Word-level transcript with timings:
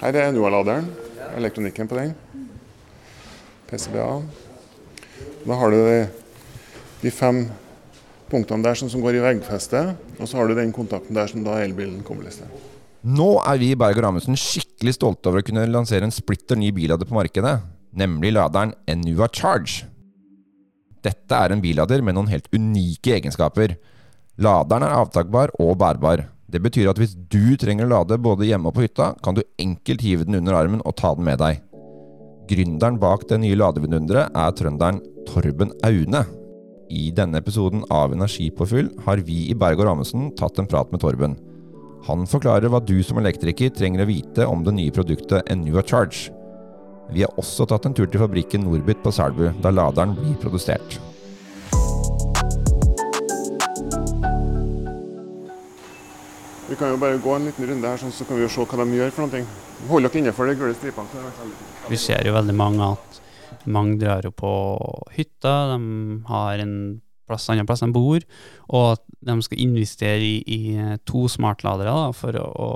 Her 0.00 0.16
er 0.16 0.30
NOA-laderen, 0.32 0.86
elektronikken 1.36 1.88
på 1.88 1.98
den. 1.98 2.14
PCBA. 3.68 4.06
Da 5.44 5.58
har 5.60 5.74
du 5.74 5.76
de, 5.76 5.98
de 7.02 7.12
fem 7.12 7.42
punktene 8.30 8.64
der 8.64 8.78
som, 8.80 8.88
som 8.88 9.02
går 9.04 9.18
i 9.18 9.22
veggfestet, 9.26 9.92
og 10.16 10.30
så 10.30 10.40
har 10.40 10.48
du 10.48 10.56
den 10.56 10.72
kontakten 10.72 11.18
der 11.18 11.28
som 11.28 11.44
da 11.44 11.58
elbilen 11.60 12.00
kobles 12.06 12.40
til. 12.40 12.48
Nå 13.12 13.28
er 13.44 13.60
vi 13.60 13.70
i 13.74 13.76
Berger 13.80 14.08
Amundsen 14.08 14.40
skikkelig 14.40 14.96
stolte 14.96 15.28
over 15.28 15.44
å 15.44 15.46
kunne 15.46 15.68
lansere 15.68 16.08
en 16.08 16.16
splitter 16.16 16.56
ny 16.56 16.72
billader 16.76 17.08
på 17.08 17.16
markedet, 17.16 17.58
nemlig 17.92 18.32
laderen 18.36 18.72
Enua 18.88 19.28
Charge. 19.28 19.84
Dette 21.04 21.44
er 21.44 21.52
en 21.52 21.60
billader 21.60 22.00
med 22.04 22.16
noen 22.16 22.32
helt 22.32 22.48
unike 22.56 23.18
egenskaper. 23.18 23.76
Laderen 24.40 24.88
er 24.88 24.96
avtakbar 24.96 25.52
og 25.60 25.76
bærbar. 25.80 26.24
Det 26.50 26.58
betyr 26.62 26.90
at 26.90 26.98
hvis 26.98 27.14
du 27.30 27.54
trenger 27.60 27.86
å 27.86 27.92
lade 27.92 28.18
både 28.18 28.48
hjemme 28.48 28.70
og 28.70 28.74
på 28.74 28.84
hytta, 28.84 29.12
kan 29.22 29.36
du 29.36 29.44
enkelt 29.62 30.02
hive 30.02 30.26
den 30.26 30.40
under 30.40 30.56
armen 30.58 30.82
og 30.82 30.96
ta 30.98 31.12
den 31.14 31.26
med 31.28 31.38
deg. 31.42 31.60
Gründeren 32.50 32.98
bak 32.98 33.28
det 33.30 33.38
nye 33.44 33.58
ladevidunderet 33.58 34.34
er 34.34 34.54
trønderen 34.58 34.98
Torben 35.28 35.70
Aune. 35.86 36.24
I 36.90 37.12
denne 37.14 37.38
episoden 37.38 37.84
av 37.94 38.10
Energipåfyll 38.16 38.90
har 39.06 39.22
vi 39.22 39.44
i 39.52 39.54
Bergård 39.54 39.92
Amundsen 39.92 40.32
tatt 40.38 40.58
en 40.58 40.66
prat 40.66 40.90
med 40.90 41.04
Torben. 41.04 41.36
Han 42.08 42.26
forklarer 42.26 42.72
hva 42.72 42.80
du 42.82 42.96
som 43.06 43.20
elektriker 43.20 43.70
trenger 43.76 44.02
å 44.02 44.08
vite 44.10 44.48
om 44.48 44.64
det 44.66 44.74
nye 44.74 44.94
produktet 44.94 45.46
Enua 45.52 45.84
Charge. 45.86 46.32
Vi 47.14 47.22
har 47.22 47.38
også 47.38 47.68
tatt 47.70 47.86
en 47.86 47.94
tur 47.94 48.08
til 48.10 48.22
fabrikken 48.22 48.66
Norbit 48.66 49.04
på 49.04 49.14
Selbu, 49.14 49.52
der 49.62 49.76
laderen 49.76 50.16
blir 50.18 50.34
produsert. 50.42 50.98
Kan 56.80 56.94
jo 56.94 57.00
bare 57.00 57.20
gå 57.20 57.34
en 57.36 57.48
liten 57.50 57.68
runde 57.68 57.92
her, 57.92 58.00
sånn, 58.00 58.14
så 58.14 58.24
kan 58.24 58.38
vi 58.38 58.46
jo 58.46 58.52
se 58.52 58.64
hva 58.64 58.84
de 58.84 58.96
gjør 58.96 59.12
for 59.14 59.28
noe. 59.28 59.44
Hold 59.90 60.08
dere 60.08 60.22
innenfor 60.22 60.48
de 60.48 60.56
gule 60.56 60.76
stripene. 60.76 61.24
Vi 61.90 61.98
ser 62.00 62.24
jo 62.24 62.34
veldig 62.36 62.56
mange 62.56 62.88
at 62.96 63.20
mange 63.68 63.98
drar 64.00 64.24
jo 64.24 64.32
på 64.32 64.50
hytta, 65.12 65.54
de 65.74 66.20
har 66.30 66.62
en 66.64 66.74
plass, 67.28 67.48
annen 67.52 67.68
plass 67.68 67.84
de 67.84 67.90
bor, 67.94 68.24
og 68.72 68.86
at 68.94 69.04
de 69.28 69.36
skal 69.44 69.62
investere 69.62 70.24
i, 70.24 70.36
i 70.46 70.60
to 71.08 71.26
smartladere 71.30 71.92
da, 71.92 72.12
for 72.16 72.36
å, 72.40 72.46
å, 72.48 72.70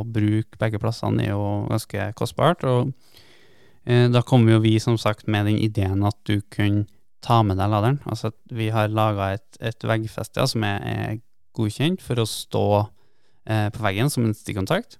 å 0.00 0.04
bruke 0.08 0.60
begge 0.60 0.80
plassene 0.82 1.26
er 1.26 1.34
jo 1.34 1.66
ganske 1.68 2.10
kostbart. 2.18 2.64
og 2.64 2.94
eh, 3.84 4.08
Da 4.10 4.24
kommer 4.26 4.56
jo 4.56 4.64
vi 4.64 4.78
som 4.82 4.98
sagt 4.98 5.28
med 5.28 5.50
den 5.50 5.60
ideen 5.60 6.06
at 6.08 6.18
du 6.24 6.40
kunne 6.52 6.88
ta 7.20 7.42
med 7.44 7.60
deg 7.60 7.68
laderen. 7.68 8.00
Altså 8.08 8.32
at 8.32 8.38
vi 8.48 8.70
har 8.72 8.88
laga 8.88 9.34
et, 9.36 9.60
et 9.60 9.84
veggfeste 9.84 10.40
ja, 10.40 10.48
som 10.48 10.64
er, 10.64 10.80
er 10.80 11.20
godkjent 11.56 12.00
for 12.00 12.22
å 12.22 12.28
stå 12.28 12.64
eh, 12.80 12.88
på 13.44 13.82
veggen 13.82 14.10
som 14.12 14.26
en 14.26 14.34
stikkontakt. 14.36 14.98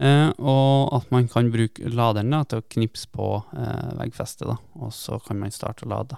Eh, 0.00 0.30
og 0.40 0.94
at 0.96 1.10
man 1.12 1.26
kan 1.28 1.50
bruke 1.52 1.90
laderen 1.92 2.32
da, 2.32 2.40
til 2.48 2.62
å 2.62 2.68
knipse 2.72 3.08
på 3.12 3.28
eh, 3.52 3.90
veggfestet, 3.98 4.46
da, 4.48 4.56
og 4.80 4.94
så 4.96 5.18
kan 5.20 5.40
man 5.42 5.52
starte 5.52 5.84
å 5.84 5.90
lade. 5.92 6.16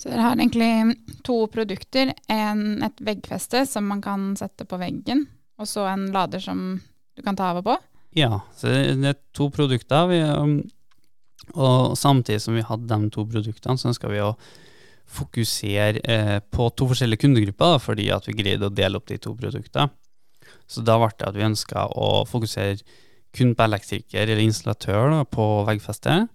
Så 0.00 0.08
dere 0.08 0.24
har 0.24 0.38
egentlig 0.38 0.96
to 1.26 1.36
produkter. 1.52 2.14
En, 2.32 2.80
et 2.84 3.02
veggfeste 3.04 3.66
som 3.68 3.86
man 3.92 4.00
kan 4.04 4.32
sette 4.40 4.64
på 4.68 4.78
veggen, 4.80 5.26
og 5.60 5.68
så 5.68 5.84
en 5.90 6.08
lader 6.14 6.42
som 6.42 6.64
du 7.14 7.22
kan 7.22 7.36
ta 7.38 7.52
av 7.52 7.60
og 7.60 7.68
på. 7.68 7.76
Ja, 8.16 8.40
så 8.56 8.72
det 8.72 8.96
det 9.02 9.12
er 9.12 9.20
to 9.36 9.50
produkter. 9.52 10.08
Vi, 10.08 10.22
um, 10.24 10.56
og 11.54 11.94
samtidig 11.98 12.40
som 12.42 12.56
vi 12.56 12.64
hadde 12.64 12.88
de 12.88 13.12
to 13.12 13.26
produktene, 13.28 13.76
så 13.78 13.90
ønska 13.92 14.10
vi 14.10 14.22
å 14.24 14.32
fokusere 15.14 16.00
eh, 16.08 16.38
på 16.40 16.70
to 16.72 16.88
forskjellige 16.88 17.26
kundegrupper, 17.26 17.76
da, 17.76 17.82
fordi 17.82 18.08
at 18.14 18.24
vi 18.30 18.36
greide 18.38 18.70
å 18.70 18.72
dele 18.72 18.98
opp 18.98 19.10
de 19.12 19.20
to 19.20 19.34
produktene. 19.36 19.92
Så 20.66 20.84
da 20.84 20.98
ble 21.00 21.10
det 21.18 21.28
at 21.28 21.36
vi 21.36 21.46
ønska 21.46 21.88
å 21.94 22.24
fokusere 22.28 22.78
kun 23.34 23.54
på 23.58 23.66
elektriker 23.66 24.28
eller 24.28 24.42
installatør 24.44 25.10
da, 25.10 25.20
på 25.26 25.46
veggfestet, 25.68 26.30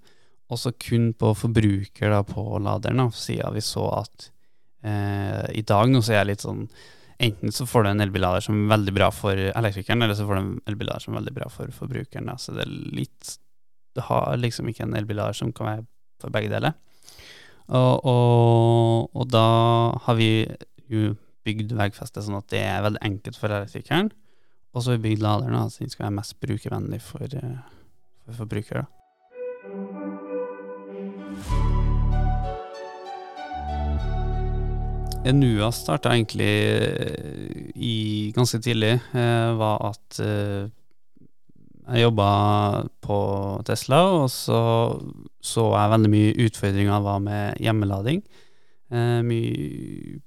og 0.50 0.60
så 0.60 0.74
kun 0.74 1.12
på 1.18 1.34
forbruker 1.38 2.12
da, 2.12 2.24
på 2.28 2.44
laderen, 2.64 3.04
da, 3.04 3.10
siden 3.16 3.56
vi 3.56 3.64
så 3.64 3.86
at 4.02 4.30
eh, 4.84 5.46
i 5.62 5.64
dag 5.68 5.92
nå 5.92 6.02
så 6.02 6.16
er 6.16 6.24
jeg 6.24 6.34
litt 6.34 6.48
sånn 6.48 6.66
Enten 7.20 7.52
så 7.52 7.66
får 7.68 7.84
du 7.84 7.90
en 7.90 8.00
elbillader 8.00 8.40
som 8.46 8.56
er 8.56 8.70
veldig 8.72 8.94
bra 8.96 9.10
for 9.12 9.36
elektrikeren, 9.36 10.06
eller 10.06 10.16
så 10.16 10.24
får 10.24 10.38
du 10.38 10.40
en 10.40 10.54
elbillader 10.72 11.04
som 11.04 11.12
er 11.12 11.18
veldig 11.18 11.34
bra 11.36 11.50
for 11.52 11.74
forbrukeren. 11.76 12.30
Da. 12.32 12.38
Så 12.40 12.54
det 12.56 12.64
er 12.64 12.72
litt 12.96 13.34
Du 13.92 14.00
har 14.08 14.38
liksom 14.40 14.70
ikke 14.72 14.86
en 14.86 14.96
elbillader 14.96 15.36
som 15.36 15.52
kan 15.52 15.68
være 15.68 15.84
for 16.24 16.32
begge 16.32 16.54
deler. 16.54 16.78
Og, 17.68 18.06
og, 18.08 19.10
og 19.20 19.28
da 19.34 19.44
har 20.06 20.16
vi 20.16 20.30
jo 20.88 21.12
bygd 21.50 21.76
veggfestet 21.78 22.26
sånn 22.26 22.40
at 22.40 22.50
det 22.54 22.64
er 22.68 22.86
veldig 22.86 23.04
enkelt 23.10 23.40
for 23.40 23.54
elektrikeren. 23.54 24.14
Og 24.74 24.84
så 24.84 24.94
har 24.94 25.00
vi 25.00 25.10
bygd 25.10 25.26
laderen, 25.26 25.70
så 25.70 25.84
den 25.84 25.92
skal 25.94 26.08
være 26.08 26.18
mest 26.20 26.38
brukervennlig 26.44 27.02
for, 27.02 27.26
eh, 27.26 27.60
for 28.26 28.44
forbrukere. 28.44 28.86
Enua 35.30 35.68
starta 35.76 36.14
egentlig 36.16 36.48
eh, 36.48 37.72
i 37.76 37.96
ganske 38.36 38.62
tidlig. 38.64 38.94
Eh, 39.12 39.50
var 39.60 39.82
at 39.90 40.20
eh, 40.24 40.70
jeg 41.90 42.06
jobba 42.06 42.30
på 43.02 43.18
Tesla, 43.66 44.04
og 44.22 44.30
så 44.32 44.62
så 45.42 45.66
jeg 45.74 45.92
veldig 45.94 46.10
mye 46.14 46.32
utfordringer 46.46 47.04
var 47.04 47.20
med 47.24 47.60
hjemmelading. 47.64 48.24
Eh, 48.92 49.20
mye 49.26 50.20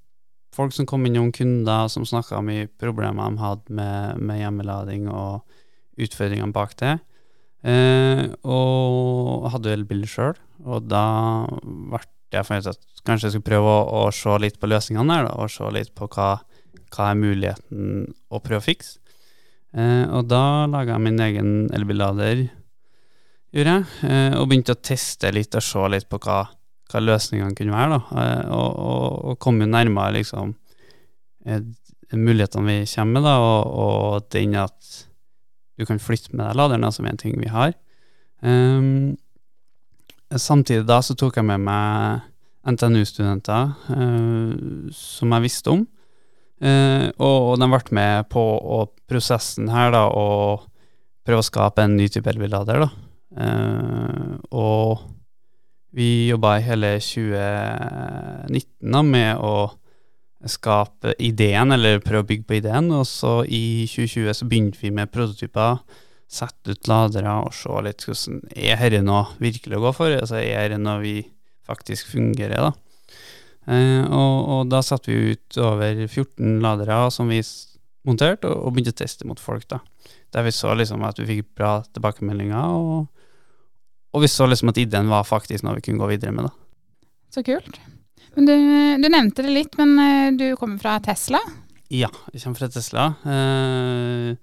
folk 0.54 0.74
som 0.76 0.86
kom 0.88 1.06
innom 1.08 1.32
kunder 1.34 1.88
som 1.92 2.06
snakka 2.08 2.38
om 2.40 2.50
problemer 2.80 3.30
de 3.30 3.42
hadde 3.42 3.76
med, 3.78 4.20
med 4.20 4.42
hjemmelading 4.42 5.08
og 5.10 5.42
utfordringene 6.00 6.54
bak 6.54 6.76
det. 6.80 6.96
Eh, 7.62 8.24
og 8.42 9.50
hadde 9.52 9.74
elbil 9.76 10.06
sjøl, 10.10 10.34
og 10.66 10.88
da 10.90 11.04
ble 11.62 12.02
jeg 12.32 12.48
fornøyd 12.48 12.72
at 12.72 12.80
kanskje 13.06 13.28
jeg 13.28 13.36
skulle 13.36 13.50
prøve 13.50 13.70
å, 13.70 13.84
å 14.02 14.14
se 14.14 14.34
litt 14.42 14.58
på 14.58 14.70
løsningene 14.70 15.14
der, 15.14 15.28
da, 15.28 15.36
og 15.38 15.52
se 15.52 15.68
litt 15.74 15.92
på 15.94 16.08
hva, 16.10 16.32
hva 16.94 17.10
er 17.10 17.20
muligheten 17.20 18.08
å 18.32 18.40
prøve 18.42 18.62
å 18.62 18.66
fikse. 18.66 18.98
Eh, 19.72 20.04
og 20.12 20.26
da 20.28 20.66
laga 20.69 20.96
jeg 20.96 21.04
min 21.06 21.22
egen 21.22 21.52
elbillader, 21.72 22.42
gjorde 23.54 23.76
jeg, 23.78 23.86
eh, 24.10 24.34
og 24.40 24.48
begynte 24.50 24.74
å 24.74 24.82
teste 24.82 25.30
litt 25.32 25.54
og 25.56 25.64
se 25.64 25.86
litt 25.92 26.08
på 26.10 26.20
hva, 26.24 26.42
hva 26.92 27.03
løsningene 27.03 27.56
kunne 27.58 27.75
være, 27.75 27.97
da, 27.97 28.22
eh, 28.22 28.50
og, 28.53 28.82
og, 28.82 29.06
og 29.32 29.38
komme 29.42 29.69
nærmere 29.69 30.19
liksom 30.19 30.54
eh, 31.47 31.62
mulighetene 32.12 32.69
vi 32.69 32.91
kommer 32.94 33.19
med, 33.19 33.28
da, 33.28 33.36
og, 33.41 33.72
og 33.84 34.28
den 34.34 34.56
at 34.60 34.92
du 35.81 35.86
kan 35.88 36.02
flytte 36.02 36.34
med 36.34 36.44
deg 36.44 36.58
laderen, 36.60 36.91
som 36.92 37.06
er 37.08 37.14
en 37.14 37.22
ting 37.22 37.38
vi 37.41 37.50
har. 37.50 37.72
Um, 38.42 39.14
samtidig 40.31 40.84
da 40.86 40.98
så 41.02 41.16
tok 41.19 41.38
jeg 41.38 41.47
med 41.48 41.62
meg 41.64 42.28
NTNU-studenter 42.69 43.72
uh, 43.88 44.91
som 44.94 45.32
jeg 45.34 45.47
visste 45.47 45.72
om. 45.72 45.86
uh, 46.62 47.08
og, 47.16 47.38
og 47.54 47.56
de 47.62 47.70
ble 47.72 47.97
med 47.98 48.28
på 48.31 48.42
og 48.76 48.92
prosessen 49.08 49.72
her, 49.72 49.94
da, 49.97 50.04
og 50.12 50.69
prøve 51.26 51.42
å 51.42 51.47
skape 51.47 51.86
en 51.86 51.97
ny 51.97 52.10
type 52.12 52.31
elbillader, 52.31 52.84
da. 52.84 52.91
Eh, 53.32 54.32
og 54.52 55.02
vi 55.92 56.28
jobba 56.28 56.56
i 56.58 56.64
hele 56.66 56.94
2019 57.04 58.92
da, 58.92 59.03
med 59.04 59.41
å 59.44 59.54
skape 60.48 61.14
ideen, 61.22 61.75
eller 61.75 62.00
prøve 62.03 62.25
å 62.25 62.28
bygge 62.28 62.48
på 62.48 62.56
ideen, 62.58 62.91
og 62.97 63.04
så 63.06 63.42
i 63.44 63.84
2020 63.86 64.34
så 64.34 64.48
begynte 64.48 64.81
vi 64.82 64.91
med 64.94 65.12
prototyper, 65.12 65.82
sette 66.32 66.72
ut 66.72 66.88
ladere 66.88 67.34
og 67.44 67.52
se 67.52 67.82
litt 67.84 68.06
hvordan 68.06 68.38
er 68.56 68.81
dette 68.81 69.04
noe 69.04 69.26
virkelig 69.42 69.76
å 69.76 69.82
gå 69.84 69.92
for, 69.98 70.14
altså 70.16 70.41
er 70.41 70.72
dette 70.72 70.81
noe 70.81 71.02
vi 71.02 71.19
faktisk 71.69 72.08
fungerer, 72.14 72.70
da. 72.70 72.72
Eh, 73.70 74.02
og, 74.08 74.36
og 74.50 74.70
da 74.72 74.81
satte 74.82 75.12
vi 75.12 75.36
ut 75.36 75.58
over 75.62 76.00
14 76.08 76.56
ladere 76.64 77.04
som 77.14 77.28
vi 77.31 77.42
monterte, 78.08 78.48
og, 78.48 78.64
og 78.64 78.75
begynte 78.75 78.97
å 78.97 79.00
teste 79.04 79.28
mot 79.28 79.41
folk, 79.41 79.69
da. 79.70 79.82
Der 80.32 80.48
vi 80.48 80.54
så 80.56 80.72
liksom 80.75 81.04
at 81.06 81.20
vi 81.20 81.28
fikk 81.28 81.52
bra 81.61 81.76
tilbakemeldinger, 81.93 82.81
og, 82.81 83.06
og 84.12 84.25
vi 84.25 84.31
så 84.31 84.47
liksom 84.49 84.73
at 84.73 84.81
ideen 84.82 85.11
var 85.11 85.25
faktisk 85.29 85.64
noe 85.64 85.79
vi 85.79 85.85
kunne 85.87 86.03
gå 86.03 86.11
videre 86.12 86.35
med, 86.37 86.49
da. 86.49 86.53
Så 87.32 87.44
kult. 87.47 87.81
Men 88.37 88.49
du, 88.49 88.55
du 89.03 89.09
nevnte 89.12 89.44
det 89.44 89.53
litt, 89.53 89.76
men 89.81 89.94
eh, 90.00 90.32
du 90.37 90.47
kommer 90.61 90.81
fra 90.81 90.99
Tesla. 91.05 91.41
Ja, 91.93 92.09
jeg 92.32 92.44
kommer 92.44 92.62
fra 92.62 92.70
Tesla. 92.73 93.06
Eh, 93.29 94.37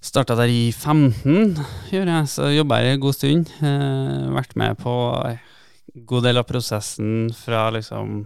Starta 0.00 0.32
der 0.38 0.48
i 0.48 0.70
15, 0.72 1.58
gjør 1.92 2.08
jeg, 2.08 2.28
så 2.32 2.46
jobba 2.48 2.78
jeg 2.80 2.96
en 2.96 3.02
god 3.02 3.16
stund. 3.18 3.50
Eh, 3.60 4.30
vært 4.32 4.54
med 4.56 4.78
på 4.80 4.94
en 5.28 6.06
god 6.08 6.24
del 6.24 6.40
av 6.40 6.46
prosessen 6.48 7.28
fra 7.36 7.66
liksom 7.74 8.22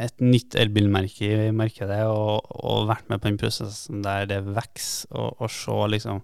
et 0.00 0.24
nytt 0.24 0.56
elbilmerke 0.58 1.28
i 1.50 1.52
markedet, 1.54 2.00
og, 2.08 2.48
og 2.56 2.88
vært 2.88 3.10
med 3.12 3.20
på 3.20 3.28
den 3.28 3.38
prosessen 3.38 4.00
der 4.06 4.24
det 4.30 4.40
vokser, 4.46 5.12
og, 5.12 5.36
og 5.44 5.52
se 5.52 5.76
liksom 5.92 6.22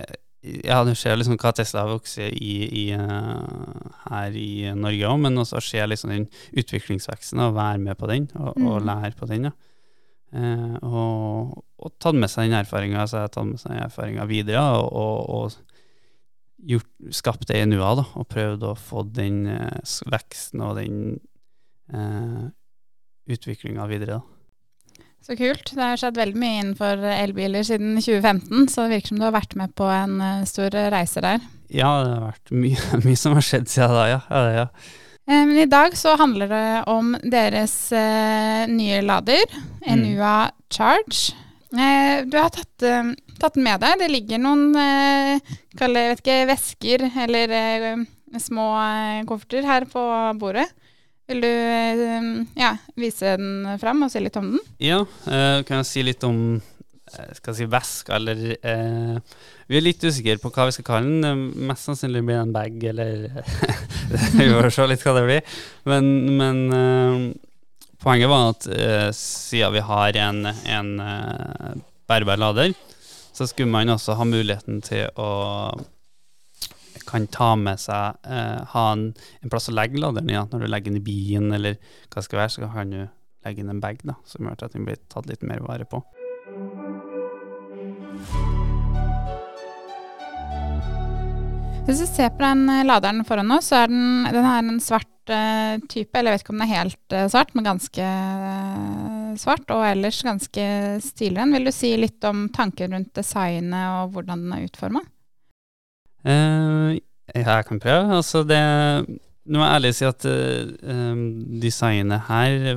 eh, 0.00 0.16
Ja, 0.42 0.78
du 0.88 0.94
ser 0.96 1.18
liksom 1.20 1.36
hva 1.36 1.50
Tesla 1.52 1.82
har 1.84 1.90
vokst 1.92 2.16
i, 2.18 2.52
i, 2.64 2.84
eh, 2.96 3.88
her 4.08 4.36
i 4.40 4.70
Norge 4.72 5.08
òg, 5.10 5.18
men 5.20 5.36
også 5.42 5.60
ser 5.60 5.90
liksom 5.90 6.14
den 6.14 6.28
utviklingsveksten 6.56 7.42
og 7.44 7.58
være 7.58 7.78
med 7.82 7.98
på 8.00 8.08
den, 8.08 8.30
og, 8.38 8.54
og 8.56 8.78
Mm. 8.80 8.86
lære 8.88 9.12
på 9.18 9.28
den. 9.28 9.50
Ja. 9.50 9.52
Eh, 10.32 10.76
og, 10.86 11.64
og 11.78 11.92
tatt 12.00 12.14
med 12.16 12.30
seg 12.30 12.48
den 12.48 12.56
erfaringa 12.60 13.04
så 13.10 13.20
jeg 13.26 13.34
har 13.36 13.44
med 13.44 13.60
seg 13.60 13.74
den 13.74 13.82
erfaringa 13.84 14.24
videre, 14.30 14.62
og, 14.80 14.88
og, 14.96 15.28
og 15.28 15.52
gjort, 16.70 16.88
skapt 17.10 17.46
det 17.48 17.60
i 17.60 17.66
NUA, 17.68 17.92
da, 18.00 18.06
og 18.16 18.28
prøvd 18.32 18.64
å 18.70 18.74
få 18.78 19.04
den 19.12 19.42
eh, 19.46 19.80
veksten 20.08 20.64
og 20.64 20.76
den 20.80 21.20
eh, 21.92 22.48
utviklinga 23.28 23.84
videre. 23.92 24.20
da. 24.22 24.39
Så 25.26 25.36
kult. 25.36 25.72
Det 25.76 25.82
har 25.84 26.00
skjedd 26.00 26.16
veldig 26.18 26.40
mye 26.40 26.62
innenfor 26.62 27.04
elbiler 27.12 27.66
siden 27.66 27.98
2015, 28.00 28.68
så 28.72 28.86
det 28.86 28.96
virker 28.96 29.12
som 29.12 29.20
du 29.20 29.26
har 29.28 29.36
vært 29.36 29.56
med 29.60 29.74
på 29.78 29.86
en 29.92 30.16
eh, 30.24 30.46
stor 30.48 30.74
reise 30.94 31.22
der. 31.24 31.44
Ja, 31.70 31.90
det 32.02 32.16
har 32.16 32.26
vært 32.32 32.50
mye, 32.56 32.88
mye 33.06 33.20
som 33.20 33.36
har 33.36 33.46
skjedd 33.46 33.70
siden 33.70 33.94
da, 33.94 34.08
ja. 34.10 34.20
ja, 34.30 34.42
ja. 34.56 34.66
Eh, 35.30 35.44
Men 35.46 35.56
i 35.62 35.66
dag 35.70 35.96
så 35.98 36.16
handler 36.18 36.50
det 36.50 36.84
om 36.90 37.14
deres 37.22 37.76
eh, 37.92 38.66
nye 38.70 39.00
lader, 39.04 39.46
Enua 39.86 40.50
Charge. 40.72 41.36
Eh, 41.70 42.24
du 42.26 42.34
har 42.40 42.50
tatt, 42.50 42.82
tatt 43.38 43.54
den 43.54 43.66
med 43.66 43.82
deg. 43.84 44.00
Det 44.00 44.10
ligger 44.10 44.42
noen 44.42 44.72
jeg 44.74 45.38
vet 45.78 46.22
ikke, 46.24 46.40
vesker 46.50 47.06
eller 47.26 47.54
små 48.42 48.66
kofferter 49.28 49.66
her 49.68 49.86
på 49.90 50.02
bordet. 50.40 50.66
Vil 51.30 51.44
du 51.44 51.46
eh, 51.46 52.28
ja, 52.58 52.74
vise 52.98 53.36
den 53.38 53.78
fram 53.78 54.02
og 54.02 54.10
si 54.10 54.22
litt 54.22 54.36
om 54.40 54.50
den? 54.56 54.62
Ja, 54.82 55.04
uh, 55.06 55.60
kan 55.66 55.78
jeg 55.78 55.86
si 55.86 56.02
litt 56.02 56.24
om 56.26 56.40
eh, 56.58 57.28
skal 57.36 57.52
jeg 57.52 57.58
si 57.60 57.68
veska, 57.70 58.16
eller 58.18 58.40
uh, 58.58 59.44
Vi 59.70 59.78
er 59.78 59.84
litt 59.84 60.02
usikre 60.02 60.40
på 60.42 60.50
hva 60.50 60.66
vi 60.66 60.74
skal 60.74 60.88
kalle 60.88 61.20
den. 61.22 61.44
Mest 61.70 61.86
sannsynlig 61.86 62.24
blir 62.26 62.40
det 62.40 62.48
en 62.48 62.56
bag, 62.56 62.82
eller 62.92 63.28
Vi 64.40 64.48
får 64.50 64.70
se 64.74 64.88
litt 64.90 65.06
hva 65.06 65.14
det 65.20 65.24
blir. 65.28 65.54
Men, 65.92 66.10
men 66.40 66.60
uh, 66.74 67.30
poenget 68.02 68.32
var 68.32 68.50
at 68.56 68.66
siden 69.14 69.76
vi 69.76 69.86
har 69.86 70.18
en, 70.24 70.50
en 70.50 70.92
bærbar 72.10 72.42
lader, 72.42 72.74
så 73.36 73.46
skulle 73.46 73.70
man 73.70 73.94
også 73.94 74.18
ha 74.18 74.26
muligheten 74.26 74.82
til 74.82 75.06
å 75.14 75.30
kan 77.06 77.26
ta 77.32 77.52
med 77.58 77.80
seg 77.80 78.18
eh, 78.26 78.60
Ha 78.72 78.84
en, 78.94 79.08
en 79.42 79.52
plass 79.52 79.70
å 79.70 79.74
legge 79.74 80.00
laderen 80.00 80.30
i. 80.30 80.36
Ja. 80.36 80.46
Når 80.50 80.64
du 80.64 80.70
legger 80.70 80.92
den 80.92 81.00
i 81.02 81.06
bilen, 81.06 81.50
eller 81.56 81.78
hva 82.08 82.20
det 82.20 82.26
skal 82.28 82.42
være, 82.44 82.54
så 82.56 82.70
kan 82.74 82.94
du 82.94 83.00
legge 83.46 83.64
inn 83.64 83.72
en 83.72 83.82
bag, 83.82 84.02
da, 84.04 84.18
som 84.28 84.46
gjør 84.46 84.66
at 84.68 84.76
den 84.76 84.88
blir 84.88 85.00
tatt 85.12 85.30
litt 85.30 85.46
mer 85.46 85.62
vare 85.64 85.88
på. 85.88 86.02
Hvis 91.90 92.02
vi 92.04 92.06
ser 92.06 92.28
på 92.36 92.44
den 92.44 92.68
eh, 92.70 92.84
laderen 92.86 93.24
foran 93.26 93.50
oss, 93.56 93.70
så 93.72 93.80
er 93.80 93.88
den, 93.90 94.26
den 94.30 94.44
er 94.46 94.60
en 94.62 94.82
svart 94.84 95.32
eh, 95.32 95.80
type. 95.90 96.12
Eller 96.14 96.30
jeg 96.30 96.38
vet 96.38 96.44
ikke 96.44 96.52
om 96.54 96.60
den 96.60 96.66
er 96.68 96.76
helt 96.76 97.16
eh, 97.16 97.30
svart, 97.32 97.54
men 97.56 97.66
ganske 97.66 98.10
svart. 99.40 99.72
Og 99.74 99.86
ellers 99.88 100.20
ganske 100.26 100.66
stilig. 101.02 101.48
Vil 101.54 101.66
du 101.66 101.72
si 101.74 101.94
litt 101.98 102.28
om 102.28 102.44
tanken 102.54 102.94
rundt 102.94 103.10
designet 103.18 103.96
og 103.96 104.14
hvordan 104.14 104.44
den 104.44 104.54
er 104.54 104.68
utforma? 104.68 105.02
Ja, 106.24 107.56
jeg 107.56 107.66
kan 107.68 107.80
prøve. 107.82 108.16
Altså, 108.20 108.44
det 108.44 108.60
Nå 109.50 109.58
må 109.58 109.64
jeg 109.64 109.78
ærlig 109.80 109.90
si 109.96 110.04
at 110.06 110.24
eh, 110.28 111.20
designet 111.62 112.26
her 112.28 112.76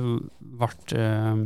ble 0.58 0.68
uh, 0.96 1.42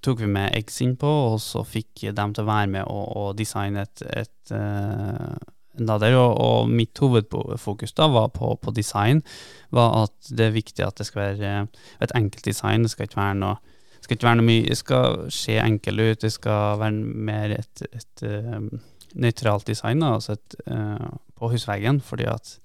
tok 0.00 0.22
vi 0.22 0.28
med 0.30 0.54
Eggs 0.56 0.80
inn 0.84 0.94
på, 1.00 1.08
og 1.32 1.40
så 1.42 1.64
fikk 1.66 2.06
dem 2.14 2.34
til 2.34 2.44
å 2.44 2.48
være 2.48 2.70
med 2.70 2.86
og, 2.86 3.02
og 3.18 3.34
designe 3.38 3.84
et, 3.84 4.04
et 4.08 4.54
eh, 4.56 5.34
lader. 5.82 6.16
Og, 6.20 6.38
og 6.46 6.70
mitt 6.72 6.98
hovedfokus 7.02 7.96
da 7.98 8.08
var 8.12 8.30
på, 8.36 8.54
på 8.62 8.74
design, 8.76 9.22
var 9.74 10.04
at 10.04 10.30
det 10.30 10.48
er 10.48 10.56
viktig 10.56 10.86
at 10.86 11.00
det 11.00 11.08
skal 11.08 11.22
være 11.24 11.52
et 12.04 12.16
enkelt 12.18 12.46
design. 12.46 12.86
Det 12.86 12.94
skal 12.94 13.08
ikke 13.08 13.20
være 13.20 13.40
noe 13.42 13.58
skal 14.02 14.18
være 14.26 14.38
noe 14.40 14.48
mye, 14.48 14.66
det 14.66 14.78
skal 14.80 15.20
se 15.30 15.60
enkelt 15.62 16.02
ut, 16.02 16.22
det 16.24 16.32
skal 16.34 16.80
være 16.80 17.12
mer 17.28 17.52
et, 17.54 17.84
et 17.94 18.24
eh, 18.26 18.64
nøytralt 19.14 19.66
design 19.68 20.02
da, 20.02 20.14
altså 20.16 20.36
et, 20.38 20.58
uh, 20.70 21.16
på 21.38 21.52
husveggen, 21.52 22.00
fordi 22.04 22.28
at 22.30 22.58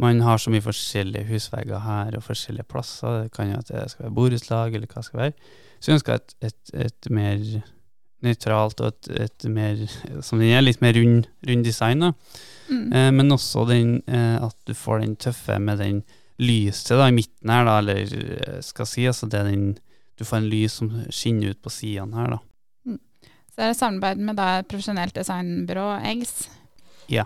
man 0.00 0.22
har 0.24 0.40
så 0.40 0.52
mye 0.52 0.64
forskjellige 0.64 1.28
husvegger 1.28 1.82
her 1.84 2.16
og 2.16 2.24
forskjellige 2.24 2.68
plasser. 2.70 3.26
Det 3.26 3.34
kan 3.36 3.50
jo 3.50 3.58
at 3.58 3.68
det 3.68 3.90
skal 3.92 4.06
være 4.06 4.16
borettslag, 4.16 4.74
eller 4.74 4.88
hva 4.88 5.02
det 5.02 5.10
skal 5.10 5.20
være. 5.20 5.50
Så 5.80 5.90
jeg 5.90 5.98
ønsker 5.98 6.14
et, 6.14 6.34
et, 6.48 6.72
et 6.86 7.10
mer 7.12 7.42
nøytralt 8.24 8.80
og 8.80 8.94
et, 8.94 9.10
et 9.26 9.46
mer, 9.52 9.84
som 10.26 10.40
den 10.40 10.54
er, 10.54 10.64
litt 10.64 10.80
mer 10.84 10.96
rund, 10.96 11.28
rund 11.48 11.66
design. 11.66 12.06
da. 12.06 12.12
Mm. 12.70 12.86
Eh, 12.92 13.10
men 13.16 13.36
også 13.36 13.66
den, 13.68 13.94
eh, 14.06 14.36
at 14.40 14.56
du 14.68 14.74
får 14.76 15.04
den 15.04 15.16
tøffe 15.16 15.58
med 15.58 15.80
den 15.82 16.02
lyset 16.40 16.96
da, 16.96 17.08
i 17.08 17.16
midten 17.16 17.52
her, 17.52 17.66
da, 17.68 17.78
eller 17.82 18.00
eh, 18.00 18.60
skal 18.64 18.88
si, 18.88 19.04
altså 19.08 19.28
det 19.28 19.40
er 19.40 19.50
den, 19.50 19.66
du 20.16 20.24
får 20.24 20.40
en 20.40 20.52
lys 20.52 20.78
som 20.80 20.92
skinner 21.12 21.52
ut 21.52 21.60
på 21.62 21.72
sidene 21.72 22.16
her. 22.16 22.36
da. 22.36 22.40
Så 23.50 23.56
det 23.58 23.64
er 23.66 23.72
det 23.72 23.80
samarbeid 23.80 24.18
med 24.28 24.34
da, 24.38 24.48
profesjonelt 24.70 25.14
designbyrå, 25.16 25.86
Eggs. 26.06 26.34
Ja. 27.10 27.24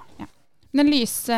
Den 0.75 0.88
lysringen, 0.91 1.31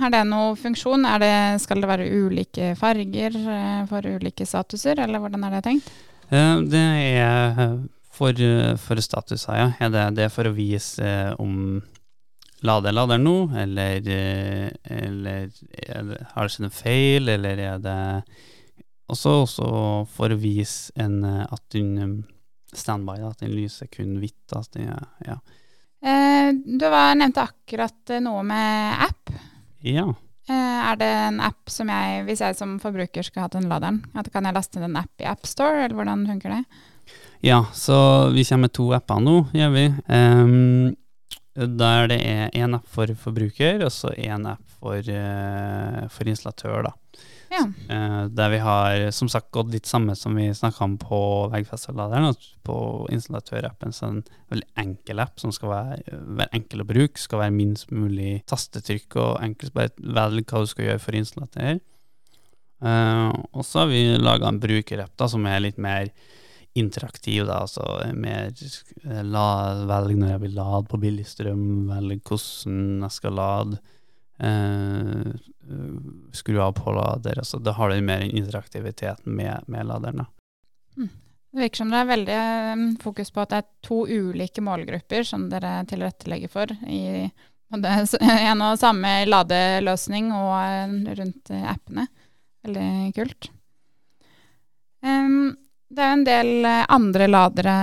har 0.00 0.10
det 0.10 0.24
noen 0.26 0.56
funksjon? 0.58 1.04
Er 1.06 1.18
det, 1.22 1.34
skal 1.62 1.80
det 1.84 1.88
være 1.90 2.08
ulike 2.10 2.72
farger 2.80 3.32
eh, 3.38 3.84
for 3.90 4.00
ulike 4.16 4.44
statuser, 4.48 4.96
eller 5.04 5.18
hvordan 5.22 5.44
er 5.46 5.50
det 5.54 5.62
tenkt? 5.68 5.86
Eh, 6.30 6.56
Det 6.72 6.80
er 6.80 7.52
eh, 7.52 7.76
for, 8.10 8.32
status 8.34 8.80
for 8.86 8.96
statuser, 9.04 9.54
ja. 9.60 9.68
Er 9.78 9.88
det, 9.94 10.04
det 10.18 10.24
er 10.26 10.32
for 10.34 10.44
å 10.50 10.56
vise 10.56 10.98
eh, 11.04 11.32
om 11.38 11.52
lader 12.64 12.92
lader 12.96 13.18
nå, 13.20 13.36
eller, 13.60 14.00
eh, 14.08 14.68
eller 14.88 15.48
er 15.84 16.02
har 16.34 16.42
det 16.42 16.50
skjedd 16.54 16.68
en 16.70 16.74
feil, 16.74 17.28
eller 17.36 17.56
er 17.60 17.78
det 17.84 17.98
også, 19.12 19.30
også 19.44 19.66
for 20.16 20.28
å 20.32 20.40
vise 20.40 20.88
en, 20.96 21.20
eh, 21.28 21.44
at 21.52 21.74
eh, 21.78 22.08
standby, 22.80 23.18
da, 23.20 23.30
at 23.34 23.40
den 23.44 23.54
lyser 23.56 23.86
kun 23.92 24.16
hvitt. 24.22 24.54
Den, 24.74 24.88
er- 24.94 25.08
ja. 25.26 25.38
Eh, 26.04 26.52
du 26.52 26.84
var, 26.90 27.14
nevnte 27.16 27.42
akkurat 27.48 28.10
eh, 28.12 28.20
noe 28.24 28.42
med 28.46 28.94
app. 29.08 29.34
ja. 29.80 30.08
Eh, 30.44 30.80
er 30.90 30.96
det 31.00 31.06
en 31.08 31.38
app 31.40 31.70
som 31.72 31.88
jeg, 31.88 32.24
hvis 32.26 32.42
jeg 32.44 32.56
som 32.58 32.74
forbruker 32.82 33.24
skal 33.24 33.46
ha 33.46 33.48
den 33.54 33.64
laderen, 33.70 34.02
at 34.12 34.26
kan 34.32 34.44
jeg 34.44 34.52
laste 34.52 34.76
ned 34.76 34.90
en 34.90 34.98
app 35.00 35.22
i 35.22 35.24
AppStore, 35.30 35.86
eller 35.86 35.96
hvordan 35.96 36.26
funker 36.28 36.52
det? 36.52 36.58
Ja, 37.40 37.62
så 37.72 38.28
vi 38.34 38.44
kommer 38.44 38.66
med 38.68 38.74
to 38.76 38.90
apper 38.92 39.22
nå, 39.24 39.38
gjør 39.56 39.72
vi. 39.72 39.86
Um, 40.12 40.92
der 41.56 42.10
det 42.12 42.18
er 42.28 42.52
én 42.60 42.76
app 42.76 42.84
for 42.92 43.08
forbruker, 43.16 43.86
og 43.86 43.92
så 43.94 44.12
én 44.20 44.44
app 44.52 44.60
for, 44.82 45.00
uh, 45.00 46.04
for 46.12 46.28
installatør, 46.28 46.90
da. 46.90 46.92
Ja. 47.54 47.64
Eh, 47.94 48.24
der 48.34 48.50
vi 48.50 48.58
har 48.58 49.10
som 49.14 49.28
sagt 49.30 49.52
gått 49.54 49.70
litt 49.70 49.86
samme 49.86 50.16
som 50.18 50.34
vi 50.34 50.48
snakka 50.54 50.84
om 50.84 50.96
på 50.98 51.20
veggfesteladeren. 51.52 52.34
På 52.66 52.76
installatørappen 53.14 53.94
så 53.94 54.08
er 54.08 54.12
det 54.12 54.18
en 54.18 54.52
veldig 54.54 54.70
enkel 54.84 55.22
app 55.22 55.42
som 55.42 55.54
skal 55.54 55.70
være, 55.70 56.20
være 56.40 56.58
enkel 56.58 56.82
å 56.82 56.88
bruke. 56.88 57.20
Skal 57.20 57.44
være 57.44 57.56
minst 57.56 57.94
mulig 57.94 58.40
tastetrykk 58.50 59.18
og 59.22 59.42
enkelt 59.44 59.76
bare 59.76 59.94
velge 59.98 60.48
hva 60.50 60.64
du 60.64 60.72
skal 60.72 60.90
gjøre 60.90 61.04
for 61.04 61.14
å 61.14 61.22
installere. 61.22 61.80
Eh, 62.84 63.42
og 63.52 63.64
så 63.64 63.84
har 63.84 63.92
vi 63.92 64.06
laga 64.18 64.50
en 64.50 64.62
brukerapp 64.62 65.14
da, 65.16 65.30
som 65.30 65.46
er 65.48 65.62
litt 65.62 65.78
mer 65.80 66.10
interaktiv, 66.74 67.44
da, 67.46 67.60
altså 67.62 67.84
mer 68.18 68.50
eh, 68.50 69.22
la, 69.22 69.46
velg 69.86 70.18
når 70.18 70.32
jeg 70.32 70.42
vil 70.42 70.56
lade 70.58 70.86
på 70.90 70.98
billig 71.04 71.26
strøm, 71.30 71.66
velg 71.92 72.24
hvordan 72.26 73.04
jeg 73.06 73.14
skal 73.14 73.38
lade, 73.38 73.78
eh, 74.38 75.34
skru 76.32 76.60
av 76.60 76.72
på 76.78 76.92
lader, 76.92 77.38
altså 77.38 77.58
da 77.62 77.74
har 77.76 77.90
du 77.90 78.00
mer 78.04 78.24
interaktivitet 78.26 79.26
med, 79.26 79.66
med 79.66 79.86
laderen. 79.86 80.24
Da. 80.24 80.30
Det 81.54 81.60
virker 81.60 81.76
som 81.76 81.90
det 81.92 81.98
er 82.02 82.06
veldig 82.08 82.36
eh, 82.36 82.80
fokus 82.98 83.28
på 83.30 83.42
at 83.44 83.52
det 83.52 83.58
er 83.60 83.66
to 83.86 84.00
ulike 84.10 84.62
målgrupper 84.64 85.22
som 85.22 85.44
dere 85.52 85.84
tilrettelegger 85.86 86.50
for 86.50 86.72
i 86.90 87.28
både 87.70 87.92
en 88.50 88.64
og 88.66 88.80
samme 88.80 89.12
ladeløsning 89.28 90.32
og 90.34 90.54
eh, 90.58 90.96
rundt 91.20 91.52
eh, 91.54 91.68
appene. 91.70 92.08
Veldig 92.66 92.88
kult. 93.14 93.52
Um, 95.04 95.54
det 95.94 96.02
er 96.02 96.16
en 96.16 96.26
del 96.26 96.66
andre 96.66 97.30
ladere 97.30 97.76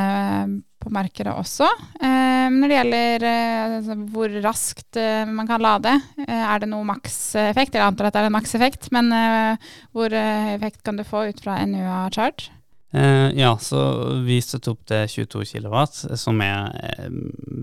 på 0.82 0.92
markedet 0.94 1.34
også. 1.38 1.68
Em, 2.02 2.58
når 2.60 2.72
det 2.72 2.78
gjelder 2.80 3.26
eh, 3.30 3.76
altså, 3.78 3.98
hvor 4.14 4.38
raskt 4.44 5.00
eh, 5.00 5.26
man 5.30 5.50
kan 5.50 5.64
lade, 5.64 5.94
eh, 6.26 6.42
er 6.42 6.64
det 6.64 6.72
noe 6.72 6.88
makseffekt? 6.90 7.78
Jeg 7.78 7.86
antar 7.86 8.10
at 8.10 8.18
det 8.18 8.24
er 8.24 8.32
en 8.32 8.38
makseffekt, 8.38 8.90
men 8.96 9.14
eh, 9.16 9.70
hvor 9.96 10.14
eh, 10.14 10.56
effekt 10.56 10.82
kan 10.88 11.00
du 11.00 11.06
få 11.08 11.28
ut 11.30 11.44
fra 11.44 11.60
NUA 11.70 12.02
Charge? 12.16 12.52
Eh, 12.94 13.30
ja, 13.40 13.58
så 13.58 13.80
vi 14.26 14.42
støtter 14.44 14.74
opp 14.74 14.82
til 14.90 15.08
22 15.08 15.46
kW, 15.54 15.76
som 16.20 16.42
er 16.44 16.74
eh, 16.76 17.08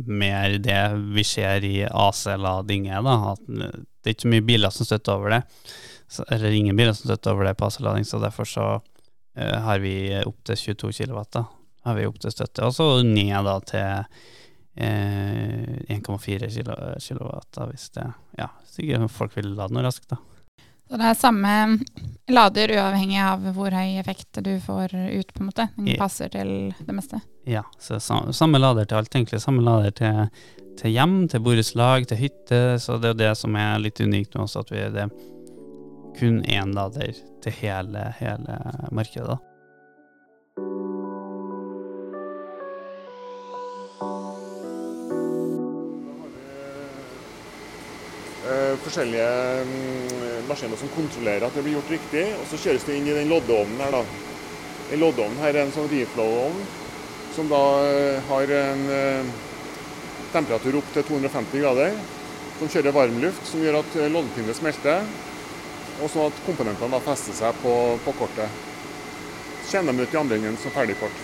mer 0.08 0.56
det 0.64 0.80
vi 1.12 1.24
ser 1.28 1.66
i 1.68 1.82
AC-lading 1.84 2.88
er, 2.88 3.04
eh, 3.04 3.34
det 3.44 4.08
er 4.08 4.16
ikke 4.16 4.32
mye 4.32 4.46
biler 4.48 4.72
som 4.72 4.88
støtter 4.88 5.18
over 5.18 5.36
det. 5.36 5.42
Eller 6.32 6.56
ingen 6.56 6.78
biler 6.78 6.96
som 6.96 7.10
støtter 7.10 7.34
over 7.34 7.50
det 7.50 7.58
på 7.60 7.68
AC-lading, 7.68 8.08
så 8.08 8.22
derfor 8.22 8.48
så 8.48 8.66
eh, 9.36 9.58
har 9.66 9.84
vi 9.84 9.98
opp 10.24 10.40
til 10.48 10.62
22 10.72 10.94
kW, 11.02 11.20
da. 11.36 11.44
Har 11.84 11.94
vi 11.94 12.06
opp 12.06 12.18
til 12.20 12.30
støtte. 12.34 12.64
Og 12.66 12.72
så 12.74 12.88
ned 13.06 13.44
da 13.46 13.58
til 13.60 14.04
eh, 14.76 15.98
1,4 15.98 16.48
kW, 16.48 17.68
hvis 17.70 17.90
det 17.94 18.06
Ja, 18.38 18.48
sikkert 18.68 19.10
folk 19.14 19.36
vil 19.36 19.54
lade 19.56 19.74
noe 19.74 19.86
raskt, 19.86 20.08
da. 20.12 20.18
Så 20.88 20.96
det 20.96 21.04
er 21.04 21.16
samme 21.20 21.50
lader 22.32 22.70
uavhengig 22.72 23.18
av 23.20 23.42
hvor 23.52 23.74
høy 23.76 23.98
effekt 24.00 24.38
du 24.44 24.54
får 24.64 24.94
ut, 24.96 25.32
på 25.34 25.42
en 25.42 25.50
måte. 25.50 25.66
Den 25.76 25.90
passer 26.00 26.30
til 26.32 26.52
det 26.78 26.94
meste. 26.96 27.20
Ja, 27.44 27.62
så 27.78 27.98
sam- 28.00 28.32
samme 28.32 28.56
lader 28.58 28.86
til 28.88 28.96
alt, 28.96 29.12
egentlig. 29.12 29.40
Samme 29.44 29.60
lader 29.66 29.90
til, 29.92 30.30
til 30.80 30.94
hjem, 30.94 31.28
til 31.28 31.40
borettslag, 31.44 32.06
til 32.08 32.16
hytte. 32.22 32.62
Så 32.80 32.96
det 33.02 33.10
er 33.10 33.18
det 33.20 33.34
som 33.36 33.56
er 33.60 33.76
litt 33.84 34.00
unikt 34.00 34.32
med 34.34 34.46
oss, 34.46 34.56
at 34.56 34.72
vi 34.72 34.80
det 34.94 35.04
er 35.04 35.12
kun 36.18 36.40
én 36.48 36.72
lader 36.74 37.12
til 37.44 37.52
hele, 37.60 38.06
hele 38.18 38.56
markedet. 38.90 39.28
da. 39.28 39.36
Forskjellige 48.84 49.28
mm, 49.68 50.48
maskiner 50.48 50.80
som 50.80 50.90
kontrollerer 50.94 51.46
at 51.46 51.54
det 51.56 51.64
blir 51.66 51.78
gjort 51.78 51.94
riktig. 51.94 52.24
Og 52.38 52.48
så 52.50 52.60
kjøres 52.64 52.86
det 52.88 52.98
inn 52.98 53.08
i 53.08 53.16
den 53.16 53.30
loddeovnen 53.32 53.80
her, 53.84 53.98
da. 53.98 54.02
Den 54.88 55.02
loddeovnen 55.02 55.40
her 55.42 55.54
er 55.54 55.66
en 55.66 55.74
sånn 55.74 55.90
reflow-ovn 55.92 56.60
som 57.38 57.50
da 57.50 57.62
eh, 57.86 58.22
har 58.28 58.50
en 58.50 58.80
eh, 58.90 59.28
temperatur 60.32 60.80
opp 60.80 60.88
til 60.94 61.04
250 61.06 61.62
grader. 61.62 61.98
Som 62.58 62.70
kjører 62.72 62.96
varmluft, 62.96 63.44
som 63.46 63.62
gjør 63.62 63.78
at 63.82 63.98
eh, 63.98 64.10
loddepinnet 64.10 64.58
smelter. 64.58 65.06
Og 66.02 66.10
sånn 66.10 66.26
at 66.32 66.42
komponentene 66.46 66.90
da 66.96 67.02
fester 67.04 67.36
seg 67.36 67.60
på, 67.62 67.74
på 68.02 68.16
kortet. 68.18 68.66
Så 69.68 69.78
kommer 69.78 69.94
de 69.94 70.08
ut 70.08 70.16
i 70.16 70.18
andre 70.18 70.40
enden 70.40 70.58
som 70.58 70.74
ferdig 70.74 70.98
kort. 70.98 71.22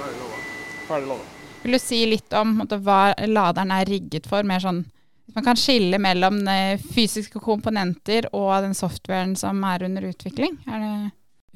Ferdig 0.00 0.18
lada. 0.18 0.42
Ferdig 0.88 1.10
lada. 1.12 1.32
Vil 1.62 1.74
du 1.76 1.82
si 1.82 2.02
litt 2.08 2.34
om 2.38 2.56
måtte, 2.60 2.78
hva 2.82 3.14
laderen 3.26 3.74
er 3.74 3.88
rigget 3.90 4.26
for? 4.30 4.46
Mer 4.46 4.62
sånn 4.62 4.84
hvis 5.26 5.34
man 5.34 5.46
kan 5.48 5.58
skille 5.58 5.98
mellom 6.02 6.38
eh, 6.48 6.78
fysiske 6.94 7.42
komponenter 7.42 8.28
og 8.32 8.62
den 8.62 8.76
softwaren 8.78 9.34
som 9.38 9.62
er 9.66 9.84
under 9.88 10.06
utvikling? 10.12 10.58
Er 10.70 10.82
det 10.82 10.96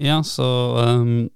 Ja, 0.01 0.23
så 0.25 0.45
um, 0.81 1.29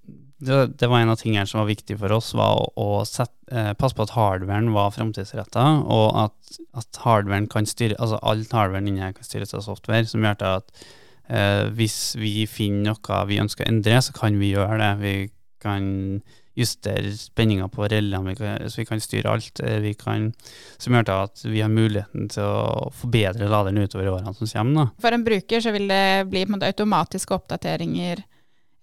det, 0.45 0.79
det 0.81 0.89
var 0.91 1.03
en 1.03 1.13
av 1.13 1.21
tingene 1.21 1.47
som 1.47 1.61
var 1.61 1.71
viktig 1.71 1.97
for 2.01 2.13
oss, 2.17 2.33
var 2.37 2.59
å, 2.59 2.67
å 2.81 3.05
sette, 3.07 3.37
eh, 3.53 3.73
passe 3.79 3.97
på 3.97 4.07
at 4.07 4.15
hardwaren 4.17 4.73
var 4.75 4.93
framtidsretta, 4.97 5.65
og 5.85 6.19
at, 6.25 6.59
at 6.81 7.01
hardwaren 7.05 7.49
kan 7.51 7.69
styre, 7.69 7.99
altså 8.01 8.19
all 8.23 8.45
hardwaren 8.51 8.91
inni 8.91 9.05
her 9.05 9.15
kan 9.17 9.27
styres 9.27 9.55
av 9.55 9.65
software, 9.67 10.09
som 10.11 10.25
gjør 10.25 10.47
at 10.51 10.87
eh, 11.29 11.71
hvis 11.77 11.99
vi 12.21 12.49
finner 12.51 12.95
noe 12.95 13.21
vi 13.31 13.41
ønsker 13.43 13.67
å 13.67 13.73
endre, 13.73 14.01
så 14.03 14.17
kan 14.17 14.41
vi 14.41 14.53
gjøre 14.55 14.81
det. 14.81 14.93
Vi 15.05 15.15
kan 15.65 15.87
justere 16.55 17.11
spenninga 17.19 17.67
på 17.73 17.89
rellene, 17.91 18.35
så 18.71 18.81
vi 18.81 18.87
kan 18.87 19.03
styre 19.03 19.33
alt. 19.33 19.61
eh, 19.61 19.81
Vi 19.83 19.95
kan, 19.99 20.33
som 20.79 20.95
gjør 20.95 21.05
til 21.09 21.25
at 21.27 21.43
vi 21.45 21.61
har 21.61 21.73
muligheten 21.73 22.29
til 22.31 22.47
å 22.47 22.91
forbedre 22.95 23.49
laderen 23.51 23.83
utover 23.83 24.13
årene 24.13 24.35
som 24.35 24.47
kommer. 24.47 24.75
Da. 24.75 25.03
For 25.03 25.17
en 25.17 25.27
bruker 25.27 25.61
så 25.61 25.75
vil 25.75 25.89
det 25.89 26.31
bli 26.31 26.47
måte 26.47 26.71
automatiske 26.71 27.35
oppdateringer 27.35 28.25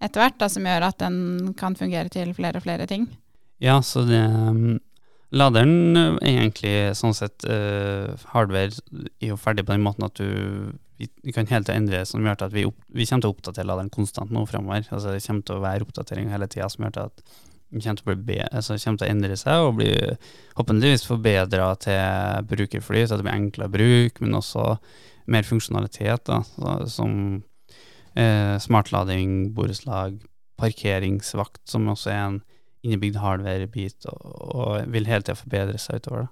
etter 0.02 0.20
hvert, 0.20 0.38
da, 0.38 0.48
som 0.48 0.66
gjør 0.66 0.88
at 0.88 0.98
den 0.98 1.52
kan 1.56 1.76
fungere 1.78 2.10
til 2.12 2.34
flere 2.34 2.58
og 2.58 2.66
flere 2.66 2.86
ting. 2.90 3.06
Ja, 3.62 3.80
så 3.82 4.02
det 4.04 4.20
um, 4.20 4.80
Laderen 5.32 5.96
er 5.96 6.42
egentlig 6.42 6.92
sånn 6.98 7.14
sett 7.16 7.46
uh, 7.48 8.12
Hardware 8.34 8.74
er 9.16 9.30
jo 9.30 9.38
ferdig 9.40 9.64
på 9.64 9.72
den 9.72 9.84
måten 9.86 10.04
at 10.04 10.18
du 10.18 10.74
vi, 10.98 11.32
kan 11.32 11.48
hele 11.48 11.64
tida 11.64 11.78
endre 11.78 12.02
som 12.06 12.20
gjør 12.20 12.44
at 12.46 12.52
vi, 12.52 12.66
opp, 12.68 12.76
vi 12.92 13.06
kommer 13.08 13.24
til 13.24 13.30
å 13.30 13.34
oppdatere 13.36 13.66
laderen 13.66 13.90
konstant 13.90 14.30
nå 14.34 14.44
framover. 14.46 14.84
Altså, 14.90 15.14
det 15.14 15.24
kommer 15.24 15.46
til 15.48 15.56
å 15.56 15.64
være 15.64 15.86
oppdateringer 15.86 16.34
hele 16.36 16.50
tida 16.52 16.68
som 16.70 16.84
gjør 16.84 17.00
at 17.06 17.24
kommer 17.80 18.02
til, 18.02 18.12
å 18.12 18.26
bli 18.26 18.38
altså, 18.44 18.76
kommer 18.76 19.00
til 19.00 19.08
å 19.08 19.12
endre 19.14 19.38
seg 19.40 19.66
og 19.66 19.78
bli 19.78 19.92
håpeligvis 20.58 21.06
forbedra 21.08 21.70
til 21.80 22.50
brukerfly, 22.50 23.06
så 23.06 23.18
det 23.18 23.26
blir 23.26 23.38
enklere 23.38 23.72
bruk, 23.72 24.20
men 24.20 24.38
også 24.38 24.66
mer 25.32 25.46
funksjonalitet, 25.46 26.26
da, 26.28 26.42
så, 26.44 26.76
som 26.90 27.14
eh, 28.18 28.58
smartlading, 28.60 29.52
borettslag, 29.56 30.18
parkeringsvakt, 30.60 31.62
som 31.70 31.88
også 31.92 32.12
er 32.12 32.22
en 32.26 32.40
innebygd 32.82 33.20
hardware-bit, 33.22 34.08
og, 34.10 34.22
og 34.52 34.92
vil 34.92 35.08
hele 35.08 35.24
tida 35.24 35.38
forbedre 35.38 35.80
seg 35.80 36.02
utover 36.02 36.26
det. 36.26 36.30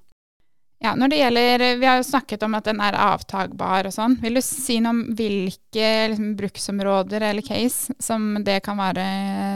Ja, 0.80 0.94
når 0.96 1.10
det 1.12 1.18
gjelder, 1.18 1.62
Vi 1.76 1.84
har 1.86 1.98
jo 2.00 2.06
snakket 2.08 2.42
om 2.46 2.54
at 2.56 2.64
den 2.64 2.78
er 2.80 2.96
avtagbar 2.96 3.84
og 3.84 3.92
sånn. 3.92 4.14
Vil 4.22 4.38
du 4.38 4.40
si 4.40 4.78
noe 4.80 4.94
om 4.94 5.00
hvilke 5.12 5.88
liksom, 6.08 6.30
bruksområder 6.38 7.26
eller 7.28 7.44
case 7.44 7.92
som 8.00 8.38
det 8.46 8.62
kan 8.64 8.80
være 8.80 9.04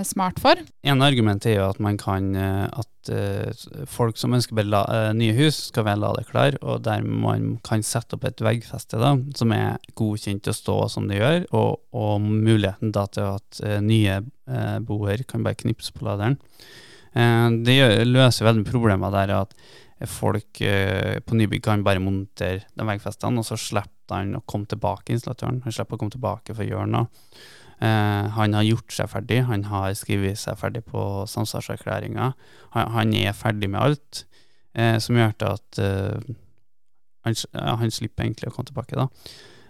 smart 0.05 0.43
for? 0.43 0.61
En 0.85 1.01
argument 1.01 1.47
er 1.49 1.57
jo 1.63 1.71
at 1.71 1.81
man 1.81 1.97
kan 1.97 2.35
eh, 2.37 2.67
at 2.69 3.09
eh, 3.09 3.65
folk 3.89 4.21
som 4.21 4.37
ønsker 4.37 4.59
bela, 4.59 4.83
la, 4.85 4.99
eh, 5.09 5.15
nye 5.17 5.33
hus, 5.39 5.71
skal 5.71 5.87
være 5.89 6.03
ladeklare, 6.03 6.61
og 6.61 6.85
der 6.85 7.01
man 7.09 7.55
kan 7.65 7.81
sette 7.81 8.19
opp 8.19 8.27
et 8.29 8.45
veggfeste 8.45 9.01
da, 9.01 9.15
som 9.39 9.55
er 9.57 9.79
godkjent 9.97 10.45
til 10.45 10.53
å 10.53 10.59
stå 10.59 10.77
som 10.93 11.09
det 11.09 11.23
gjør, 11.23 11.47
og, 11.57 11.87
og 11.97 12.21
muligheten 12.21 12.93
da 12.93 13.07
til 13.09 13.39
at 13.39 13.63
eh, 13.65 13.81
nye 13.81 14.21
eh, 14.21 14.77
boer 14.85 15.25
kan 15.25 15.47
bare 15.47 15.57
knipse 15.65 15.97
på 15.97 16.05
laderen. 16.05 16.37
Eh, 17.17 17.49
det 17.65 17.79
løser 18.11 18.51
veldig 18.51 18.69
problemer 18.69 19.15
der 19.15 19.39
at 19.41 19.57
folk 20.11 20.61
eh, 20.67 21.21
på 21.25 21.37
nybygg 21.39 21.63
kan 21.65 21.85
bare 21.87 22.03
montere 22.03 22.65
de 22.75 22.87
veggfestene, 22.87 23.41
og 23.41 23.47
så 23.47 23.59
slipper 23.61 24.19
han 24.19 24.39
å 24.39 24.45
komme 24.47 24.69
tilbake, 24.69 25.15
installatøren. 25.15 25.63
Han 25.65 25.75
slipper 25.75 25.97
å 25.97 26.03
komme 26.03 26.15
tilbake 26.15 26.57
for 26.57 26.65
å 26.65 26.69
gjøre. 26.69 27.05
Eh, 27.85 28.27
han 28.37 28.55
har 28.55 28.67
gjort 28.67 28.95
seg 28.95 29.11
ferdig, 29.11 29.41
han 29.49 29.67
har 29.71 29.95
skrevet 29.99 30.39
seg 30.39 30.59
ferdig 30.61 30.85
på 30.87 31.25
samsvarserklæringa. 31.31 32.31
Han, 32.77 32.93
han 32.95 33.15
er 33.19 33.37
ferdig 33.37 33.71
med 33.73 33.83
alt, 33.83 34.25
eh, 34.79 34.97
som 35.03 35.19
gjør 35.19 35.35
til 35.41 35.57
at 35.57 35.81
eh, 35.83 36.35
han, 37.27 37.39
han 37.81 37.95
slipper 37.95 38.27
egentlig 38.27 38.51
å 38.51 38.55
komme 38.55 38.71
tilbake, 38.71 38.99
da. 39.01 39.09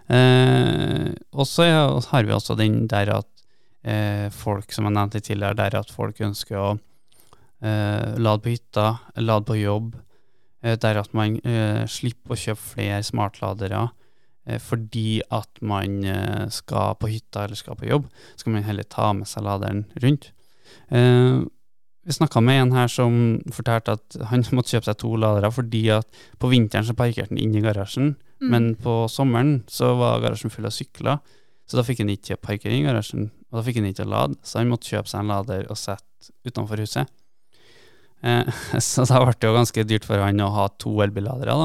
Og 0.04 1.46
så 1.48 1.64
har 2.10 2.26
vi 2.26 2.34
også 2.34 2.58
den 2.58 2.82
der 2.90 3.08
at 3.14 3.30
folk, 4.36 4.68
som 4.74 4.84
jeg 4.84 4.92
nevnte 4.92 5.20
tidligere, 5.22 5.56
der 5.56 5.78
at 5.78 5.92
folk 5.92 6.18
ønsker 6.20 6.58
å 6.60 6.66
lade 7.62 8.42
på 8.44 8.52
hytta, 8.52 8.98
lade 9.16 9.46
på 9.48 9.56
jobb, 9.56 9.94
der 10.80 11.00
at 11.02 11.12
man 11.16 11.36
eh, 11.44 11.84
slipper 11.90 12.34
å 12.34 12.40
kjøpe 12.40 12.62
flere 12.74 13.02
smartladere 13.04 13.82
eh, 14.46 14.60
fordi 14.62 15.20
at 15.34 15.60
man 15.60 15.98
eh, 16.08 16.46
skal 16.54 16.96
på 17.00 17.10
hytta 17.12 17.44
eller 17.44 17.60
skal 17.60 17.76
på 17.80 17.90
jobb, 17.90 18.08
skal 18.40 18.56
man 18.56 18.64
heller 18.66 18.88
ta 18.88 19.12
med 19.16 19.28
seg 19.28 19.44
laderen 19.44 19.84
rundt. 20.04 20.30
Eh, 20.88 21.42
vi 22.04 22.12
snakka 22.12 22.40
med 22.44 22.58
en 22.60 22.72
her 22.76 22.90
som 22.92 23.14
fortalte 23.52 23.94
at 23.96 24.16
han 24.30 24.44
måtte 24.56 24.74
kjøpe 24.74 24.90
seg 24.90 24.98
to 25.00 25.14
ladere 25.20 25.52
fordi 25.52 25.86
at 25.94 26.08
på 26.40 26.50
vinteren 26.52 26.84
så 26.88 26.96
parkerte 26.96 27.32
han 27.32 27.40
inn 27.44 27.56
i 27.56 27.64
garasjen, 27.64 28.14
Mm. 28.42 28.50
men 28.50 28.64
på 28.76 28.92
sommeren 29.08 29.52
så 29.70 29.92
var 29.96 30.18
garasjen 30.20 30.50
full 30.52 30.66
av 30.66 30.72
sykler, 30.74 31.20
så 31.70 31.78
da 31.78 31.84
fikk 31.86 32.00
han 32.02 32.10
ikke 32.12 32.36
parkere 32.42 32.74
i 32.76 32.82
garasjen, 32.82 33.28
og 33.48 33.56
da 33.56 33.62
fikk 33.64 33.78
han 33.78 33.86
ikke 33.88 34.04
lade, 34.10 34.34
så 34.44 34.58
han 34.58 34.68
måtte 34.68 34.90
kjøpe 34.90 35.08
seg 35.08 35.22
en 35.22 35.30
lader 35.30 35.68
og 35.70 35.78
sette 35.78 36.32
utenfor 36.44 36.82
huset. 36.82 37.08
Eh, 38.24 38.48
så 38.88 39.04
da 39.08 39.20
ble 39.22 39.36
det 39.36 39.50
jo 39.50 39.58
ganske 39.58 39.86
dyrt 39.88 40.08
for 40.08 40.22
han 40.24 40.40
å 40.40 40.52
ha 40.54 40.68
to 40.80 40.96
elbilladere. 41.04 41.56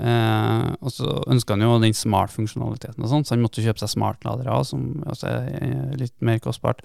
Eh, 0.00 0.68
og 0.80 0.92
så 0.94 1.18
ønska 1.28 1.56
han 1.56 1.66
jo 1.66 1.76
den 1.82 1.96
smart-funksjonaliteten 1.96 3.04
og 3.04 3.10
sånn, 3.10 3.26
så 3.26 3.36
han 3.36 3.44
måtte 3.44 3.64
kjøpe 3.64 3.82
seg 3.82 3.94
smart-ladere, 3.96 4.60
som 4.68 4.86
også 5.10 5.28
er 5.28 5.98
litt 6.00 6.16
mer 6.24 6.40
kostbart. 6.42 6.84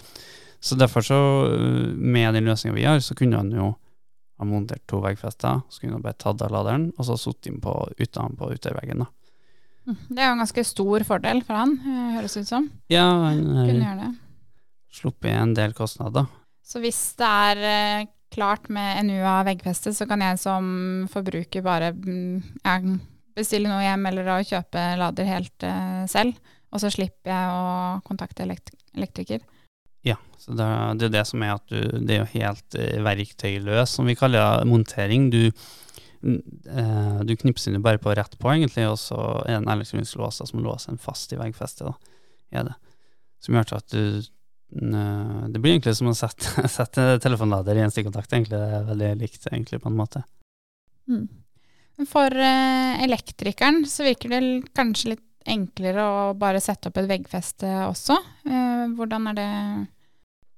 Så 0.65 0.77
derfor 0.79 1.05
så, 1.05 1.17
øh, 1.45 1.93
med 1.93 2.33
den 2.33 2.47
løsninga 2.49 2.75
vi 2.75 2.87
har, 2.87 2.99
så 2.99 3.15
kunne 3.15 3.37
han 3.37 3.51
jo 3.53 3.75
ha 4.39 4.45
montert 4.47 4.83
to 4.89 4.99
veggfester, 5.03 5.61
så 5.69 5.79
kunne 5.79 5.99
han 5.99 6.03
bare 6.03 6.17
tatt 6.19 6.41
av 6.43 6.51
laderen, 6.51 6.89
og 6.97 7.07
så 7.07 7.15
satt 7.19 7.47
inn 7.47 7.61
på 7.63 7.71
utenpå 7.99 8.41
på 8.41 8.55
uterveggen, 8.57 9.05
da. 9.05 9.11
Mm. 9.85 9.97
Det 10.09 10.17
er 10.17 10.31
jo 10.31 10.33
en 10.33 10.41
ganske 10.41 10.63
stor 10.65 11.05
fordel 11.05 11.43
for 11.45 11.59
han, 11.59 11.75
eh, 11.85 12.15
høres 12.17 12.35
ut 12.39 12.47
som. 12.49 12.71
Ja, 12.89 13.05
han 13.29 13.43
Kunne 13.45 13.85
gjøre 13.85 14.01
det. 14.01 14.15
sluppet 14.91 15.31
en 15.31 15.53
del 15.53 15.73
kostnader. 15.77 16.27
Så 16.65 16.81
hvis 16.81 17.13
det 17.19 17.27
er 17.29 17.57
eh, 18.01 18.05
klart 18.33 18.69
med 18.73 19.05
NUA 19.07 19.35
veggfeste, 19.47 19.93
så 19.95 20.07
kan 20.09 20.23
jeg 20.23 20.39
som 20.41 20.65
forbruker 21.11 21.63
bare 21.65 21.91
mm, 21.95 22.61
ja, 22.63 22.77
bestille 23.35 23.69
noe 23.71 23.83
hjem 23.83 24.07
eller 24.11 24.31
å 24.33 24.43
kjøpe 24.45 24.85
lader 24.99 25.29
helt 25.29 25.67
uh, 25.67 26.03
selv, 26.11 26.37
og 26.71 26.81
så 26.83 26.91
slipper 26.93 27.31
jeg 27.31 27.53
å 27.53 28.01
kontakte 28.07 28.45
elekt 28.45 28.73
elektriker. 28.95 29.43
Ja, 30.05 30.15
så 30.39 30.53
det, 30.55 30.67
det 31.01 31.09
er 31.09 31.15
det 31.17 31.25
som 31.27 31.43
er 31.43 31.55
at 31.57 31.65
du, 31.71 31.79
det 32.05 32.15
er 32.15 32.21
jo 32.23 32.33
helt 32.35 32.77
uh, 32.79 33.01
verktøyløs, 33.07 33.97
som 33.97 34.07
vi 34.07 34.17
kaller 34.19 34.61
det, 34.61 34.69
montering. 34.69 35.27
Du, 35.33 35.41
eh, 36.23 37.19
du 37.27 37.35
knipser 37.41 37.75
den 37.75 37.83
bare 37.85 37.99
på 38.01 38.13
rett 38.15 38.37
på, 38.39 38.51
egentlig, 38.53 38.87
og 38.91 38.99
så 39.01 39.19
er 39.43 39.55
det 39.55 39.59
en 39.63 39.73
elektronisk 39.75 40.21
lås 40.21 40.39
som 40.43 40.63
låser 40.63 40.93
den 40.93 41.01
fast 41.01 41.33
i 41.35 41.39
veggfestet. 41.41 41.89
da, 41.89 42.63
det. 42.69 42.77
Som 43.43 43.57
gjør 43.57 43.75
at 43.77 43.91
du 43.91 44.23
Det 44.69 45.61
blir 45.61 45.75
egentlig 45.75 45.95
som 45.95 46.09
å 46.11 46.15
sette, 46.17 46.67
sette 46.79 47.07
telefonlader 47.23 47.77
i 47.77 47.83
en 47.85 47.93
stikkontakt, 47.93 48.33
egentlig. 48.33 48.59
Det 48.59 48.79
er 48.79 48.87
veldig 48.89 49.11
likt, 49.21 49.47
egentlig, 49.51 49.81
på 49.83 49.91
en 49.91 49.99
måte. 49.99 50.23
Mm. 51.09 51.27
For 52.03 52.27
eh, 52.27 53.03
elektrikeren 53.05 53.85
så 53.87 54.03
virker 54.03 54.33
det 54.33 54.41
kanskje 54.75 55.13
litt 55.13 55.23
enklere 55.45 56.03
å 56.03 56.21
bare 56.37 56.61
sette 56.63 56.89
opp 56.89 56.97
et 56.99 57.07
veggfeste 57.07 57.69
også. 57.85 58.17
Eh, 58.49 58.87
hvordan 58.97 59.29
er 59.31 59.37
det 59.37 59.51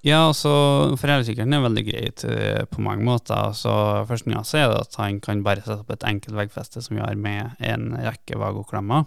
Ja, 0.07 0.23
altså, 0.29 0.95
for 0.97 1.11
elektrikeren 1.11 1.53
er 1.53 1.59
det 1.59 1.67
veldig 1.67 1.85
greit 1.89 2.25
eh, 2.25 2.63
på 2.71 2.81
mange 2.81 3.05
måter. 3.05 3.51
Så 3.53 3.73
Først 4.09 4.25
og 4.25 4.33
fremst 4.33 4.57
er 4.57 4.71
det 4.71 4.81
at 4.81 4.97
han 5.01 5.21
kan 5.21 5.43
bare 5.45 5.61
sette 5.61 5.83
opp 5.83 5.93
et 5.93 6.07
enkelt 6.09 6.39
veggfeste 6.39 6.81
som 6.81 6.97
vi 6.97 7.05
har 7.05 7.19
med 7.19 7.59
en 7.59 7.91
rekke 7.99 8.39
vagoklemmer. 8.39 9.05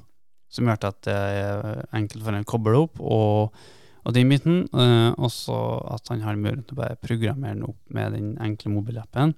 som 0.50 0.66
gjør 0.66 0.88
at 0.88 1.02
det 1.06 1.14
er 1.14 1.84
enkelt 1.94 2.24
for 2.24 2.34
en 2.34 2.42
å 2.42 2.50
koble 2.50 2.78
opp, 2.78 2.98
og, 2.98 3.60
og 4.04 4.14
den 4.16 4.30
biten. 4.32 4.62
Uh, 4.72 5.12
også 5.20 5.56
at 5.94 6.12
han 6.12 6.24
har 6.24 6.38
mulighet 6.38 6.66
til 6.68 6.78
å 6.78 6.82
bare 6.82 6.98
programmere 7.02 7.56
den 7.56 7.66
opp 7.68 7.80
med 7.94 8.16
den 8.16 8.32
enkle 8.42 8.72
mobilappen. 8.74 9.34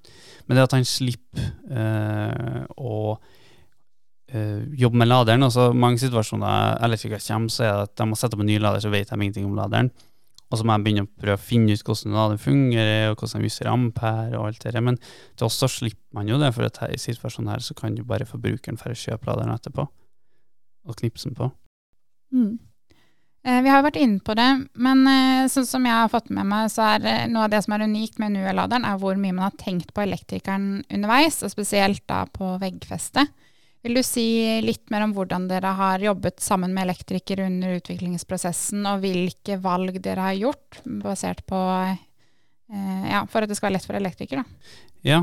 Men 0.47 0.59
det 0.59 0.67
at 0.69 0.77
han 0.77 0.89
slipper 0.89 1.51
uh, 1.73 2.63
å 2.77 3.17
uh, 3.17 4.63
jobbe 4.79 5.03
med 5.03 5.11
laderen. 5.11 5.49
altså 5.49 5.71
Mange 5.75 6.01
situasjoner 6.03 6.79
elektrikere 6.87 7.23
kommer, 7.27 7.53
så 7.53 7.67
er 7.67 7.75
det 7.75 7.91
at 7.91 7.99
de 8.01 8.09
må 8.09 8.19
sette 8.19 8.39
opp 8.39 8.47
en 8.47 8.51
ny 8.53 8.59
lader, 8.63 8.85
så 8.85 8.93
vet 8.93 9.11
de 9.11 9.21
ingenting 9.21 9.49
om 9.49 9.59
laderen. 9.59 9.93
Og 10.53 10.59
så 10.61 10.67
må 10.69 10.75
jeg 10.77 10.85
begynne 10.85 11.07
å 11.07 11.13
prøve 11.23 11.39
å 11.39 11.41
finne 11.41 11.73
ut 11.73 11.87
hvordan 11.87 12.13
laderen 12.13 12.41
fungerer, 12.41 13.07
og 13.09 13.17
hvordan 13.17 13.41
viser 13.41 13.49
justerer 13.49 13.73
ampere 13.73 14.37
og 14.37 14.51
alt 14.51 14.61
det 14.61 14.75
der. 14.75 14.85
Men 14.85 14.99
til 15.01 15.47
oss 15.47 15.57
så 15.63 15.69
slipper 15.73 16.19
man 16.19 16.29
jo 16.29 16.37
det, 16.43 16.51
for 16.53 16.69
i 16.69 17.01
situasjonen 17.01 17.55
her 17.55 17.65
så 17.65 17.77
kan 17.79 17.97
jo 17.97 18.05
bare 18.05 18.29
forbrukeren 18.29 18.77
få 18.81 18.93
kjøpe 18.93 19.31
laderen 19.31 19.55
etterpå 19.55 19.87
og 20.83 20.99
knipse 20.99 21.31
den 21.31 21.39
på. 21.39 21.49
Mm. 22.35 22.59
Eh, 23.43 23.59
vi 23.63 23.71
har 23.73 23.83
vært 23.83 23.99
inne 23.99 24.23
på 24.23 24.37
det, 24.39 24.51
men 24.79 25.01
eh, 25.11 25.49
sånn 25.51 25.67
som 25.67 25.87
jeg 25.87 25.99
har 25.99 26.11
fått 26.13 26.29
med 26.31 26.47
meg, 26.47 26.69
så 26.71 26.85
er 26.93 27.07
eh, 27.11 27.25
noe 27.31 27.49
av 27.49 27.51
det 27.51 27.59
som 27.65 27.75
er 27.75 27.83
unikt 27.89 28.21
med 28.23 28.37
NUE-laderen, 28.37 28.87
er 28.87 29.01
hvor 29.03 29.19
mye 29.19 29.35
man 29.35 29.49
har 29.49 29.57
tenkt 29.59 29.91
på 29.95 30.05
elektrikeren 30.05 30.85
underveis, 30.87 31.41
og 31.43 31.51
spesielt 31.51 32.05
da 32.11 32.23
på 32.31 32.53
veggfeste. 32.63 33.27
Vil 33.83 33.99
du 33.99 34.03
si 34.07 34.29
litt 34.63 34.93
mer 34.95 35.09
om 35.09 35.17
hvordan 35.17 35.49
dere 35.51 35.75
har 35.75 36.05
jobbet 36.05 36.39
sammen 36.39 36.71
med 36.71 36.87
elektriker 36.87 37.43
under 37.43 37.81
utviklingsprosessen, 37.81 38.87
og 38.87 39.03
hvilke 39.03 39.59
valg 39.59 39.99
dere 40.05 40.29
har 40.29 40.39
gjort 40.39 40.79
basert 41.03 41.43
på 41.49 41.59
ja, 42.73 43.19
for 43.29 43.45
at 43.45 43.51
det 43.51 43.57
skal 43.59 43.69
være 43.69 43.75
lett 43.75 43.85
for 43.85 43.99
elektriker, 43.99 44.39
da? 44.41 44.79
Ja, 45.05 45.19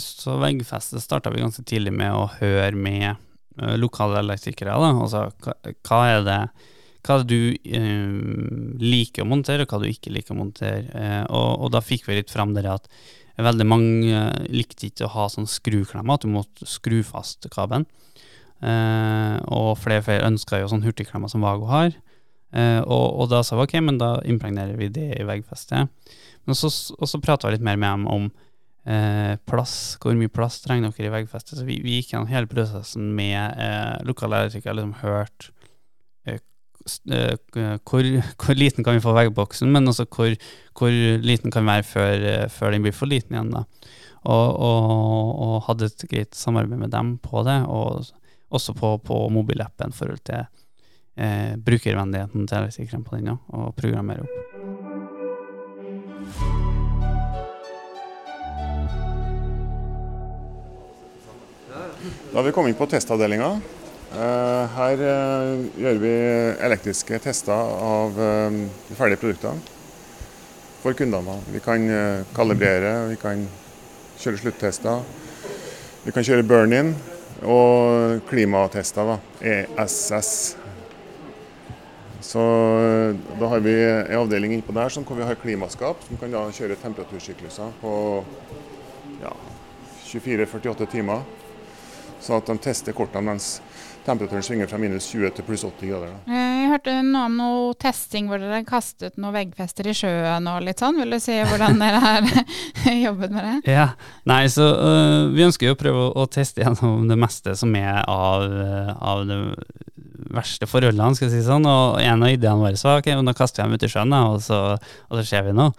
så 0.00 0.38
veggfeste 0.40 1.02
starta 1.02 1.34
vi 1.34 1.42
ganske 1.42 1.66
tidlig 1.66 1.92
med 1.98 2.14
å 2.14 2.22
høre 2.38 2.78
med 2.78 3.74
lokale 3.76 4.22
elektrikere. 4.22 4.78
Da. 4.78 4.94
Altså, 4.94 5.26
hva, 5.82 5.98
er 6.14 6.24
det 6.24 6.38
hva 7.08 7.22
du 7.24 7.54
eh, 7.56 8.08
liker 8.82 9.24
å 9.24 9.28
montere, 9.28 9.64
og 9.64 9.72
hva 9.72 9.80
du 9.82 9.88
ikke 9.88 10.12
liker 10.12 10.34
å 10.34 10.40
montere. 10.42 10.84
Eh, 10.92 11.22
og, 11.24 11.64
og, 11.64 11.70
da 11.72 11.82
fikk 11.84 12.08
vi 12.08 12.18
litt 12.18 12.32
fram 12.32 12.52
det 12.56 12.66
at 12.68 12.90
veldig 13.38 13.66
mange 13.68 14.12
eh, 14.12 14.48
likte 14.52 14.88
ikke 14.90 15.06
å 15.06 15.14
ha 15.14 15.28
sånn 15.32 15.48
skruklemmer, 15.48 16.18
at 16.18 16.26
du 16.26 16.32
måtte 16.32 16.68
skru 16.68 17.00
fast 17.06 17.48
kabelen. 17.54 17.88
Eh, 18.58 19.36
og 19.54 19.76
flere 19.78 20.02
og 20.02 20.08
flere 20.08 20.28
ønska 20.28 20.60
jo 20.60 20.70
sånn 20.72 20.84
hurtigklemmer 20.84 21.30
som 21.32 21.46
Vago 21.46 21.70
har. 21.70 21.94
Eh, 22.52 22.80
og, 22.80 23.06
og, 23.20 23.28
da 23.32 23.42
sa 23.44 23.58
vi 23.58 23.66
ok, 23.66 23.78
men 23.84 24.00
da 24.00 24.16
impregnerer 24.28 24.76
vi 24.80 24.90
det 24.92 25.12
i 25.18 25.26
veggfestet. 25.28 26.12
Men 26.48 26.56
så, 26.58 26.70
og 26.98 27.08
så 27.08 27.20
prata 27.22 27.48
vi 27.48 27.56
litt 27.56 27.64
mer 27.64 27.78
med 27.80 27.90
dem 27.90 28.08
om 28.08 28.30
eh, 28.88 29.36
plass, 29.48 29.96
hvor 30.00 30.16
mye 30.16 30.32
plass 30.32 30.62
trenger 30.64 30.92
dere 30.96 31.10
i 31.10 31.14
veggfestet. 31.20 31.58
Så 31.60 31.68
vi, 31.68 31.80
vi 31.84 31.98
gikk 31.98 32.14
gjennom 32.14 32.30
hele 32.32 32.50
prosessen 32.50 33.12
med 33.16 33.60
eh, 33.60 33.96
lokale 34.08 34.44
elektrikere, 34.44 34.80
liksom 34.80 34.98
hørt 35.04 35.50
hvor, 37.84 38.08
hvor, 38.42 38.58
liten 38.58 38.84
kan 38.86 38.98
vi 38.98 39.04
få 39.04 39.14
veggboksen, 39.16 39.70
men 39.72 39.90
også 39.90 40.06
hvor, 40.10 40.34
hvor 40.78 40.92
liten 41.24 41.54
kan 41.54 41.66
vi 41.66 41.72
være 41.72 41.88
før, 41.88 42.28
eh, 42.32 42.46
før, 42.52 42.74
den 42.74 42.86
blir 42.86 42.96
for 42.96 43.10
liten 43.10 43.36
igjen. 43.36 43.52
da. 43.54 43.64
Og, 44.28 44.48
og, 44.58 45.34
og, 45.44 45.56
hadde 45.68 45.88
et 45.88 46.06
greit 46.10 46.34
samarbeid 46.36 46.80
med 46.80 46.92
dem 46.92 47.16
på 47.22 47.44
det, 47.46 47.60
og 47.70 48.08
også 48.50 48.74
på, 48.76 48.96
på 49.04 49.20
mobilappen 49.32 49.92
i 49.92 49.96
forhold 49.96 50.24
til 50.26 50.42
eh, 51.16 51.54
brukervennligheten 51.56 52.48
til 52.48 52.58
elektrikeren 52.62 53.06
på 53.06 53.16
den, 53.20 53.36
og 53.48 53.74
programmere 53.78 54.26
opp. 54.26 54.36
Da 62.32 62.38
har 62.38 62.44
vi 62.46 62.52
kommet 62.52 62.74
inn 62.74 62.78
på 62.78 62.86
testavdelinga. 62.86 63.77
Eh, 64.08 64.64
her 64.72 65.02
eh, 65.04 65.64
gjør 65.76 65.98
vi 66.00 66.10
elektriske 66.64 67.18
tester 67.20 67.52
av 67.52 68.14
eh, 68.16 68.54
de 68.88 68.94
ferdige 68.96 69.20
produktene 69.20 69.60
for 70.80 70.96
kundene. 70.96 71.34
Vi 71.52 71.60
kan 71.60 71.84
kalibrere, 72.32 73.10
vi 73.10 73.18
kan 73.20 73.42
kjøre 74.22 74.40
sluttester. 74.40 75.02
Vi 76.06 76.14
kan 76.14 76.24
kjøre 76.24 76.46
burn-in 76.46 76.94
og 77.42 78.22
klimatester, 78.30 79.10
da, 79.10 79.18
ESS. 79.42 80.30
Så 82.24 82.44
da 83.40 83.50
har 83.50 83.64
vi 83.64 83.74
en 83.82 84.14
avdeling 84.22 84.54
innpå 84.54 84.72
der 84.76 84.94
hvor 85.02 85.18
vi 85.18 85.26
har 85.26 85.40
klimaskap, 85.42 86.00
som 86.06 86.20
kan 86.22 86.32
da 86.32 86.46
kjøre 86.54 86.78
temperatursykluser 86.80 87.74
på 87.82 87.92
ja, 89.20 89.34
24-48 90.06 90.88
timer. 90.94 91.26
Sånn 92.22 92.38
at 92.38 92.48
de 92.48 92.56
tester 92.62 92.96
kortene 92.96 93.34
mens 93.34 93.58
temperaturen 94.08 94.44
svinger 94.44 94.70
fra 94.70 94.80
minus 94.80 95.06
20 95.12 95.34
til 95.36 95.46
pluss 95.46 95.64
80 95.68 95.92
grader. 95.92 96.14
Da. 96.14 96.32
Eh, 96.32 96.54
jeg 96.62 96.70
hørte 96.72 96.94
noe 97.06 97.24
om 97.28 97.36
noe 97.38 97.76
testing 97.80 98.30
hvor 98.30 98.42
dere 98.42 98.62
kastet 98.68 99.18
noen 99.20 99.36
veggfester 99.36 99.88
i 99.88 99.94
sjøen 99.96 100.48
og 100.50 100.64
litt 100.66 100.82
sånn. 100.82 100.98
Vil 101.02 101.14
du 101.14 101.20
si 101.22 101.36
hvordan 101.38 101.78
dere 101.82 102.02
har 102.04 102.28
jobbet 103.06 103.34
med 103.34 103.48
det? 103.48 103.74
Ja, 103.76 103.90
nei, 104.28 104.44
så 104.52 104.70
uh, 104.74 105.28
Vi 105.34 105.44
ønsker 105.46 105.70
jo 105.70 105.76
å 105.76 105.80
prøve 105.80 106.08
å, 106.08 106.10
å, 106.24 106.26
teste 106.32 106.64
gjennom 106.64 107.06
det 107.10 107.18
meste 107.20 107.54
som 107.58 107.74
er 107.78 108.02
av, 108.08 108.44
av 108.98 109.24
det 109.28 109.38
verste 110.34 110.68
forholdene, 110.68 111.16
skal 111.16 111.28
jeg 111.28 111.38
si 111.38 111.46
sånn. 111.46 111.66
Og 111.68 112.00
en 112.02 112.24
av 112.24 112.34
ideene 112.34 112.60
våre 112.62 112.82
var 112.82 113.00
ok, 113.02 113.12
nå 113.22 113.34
kaster 113.36 113.62
vi 113.62 113.68
dem 113.68 113.78
ut 113.78 113.86
i 113.86 113.92
sjøen, 113.92 114.18
og 114.18 114.42
så, 114.44 114.60
og 115.08 115.20
så 115.20 115.24
ser 115.28 115.48
vi 115.48 115.56
noe. 115.56 115.74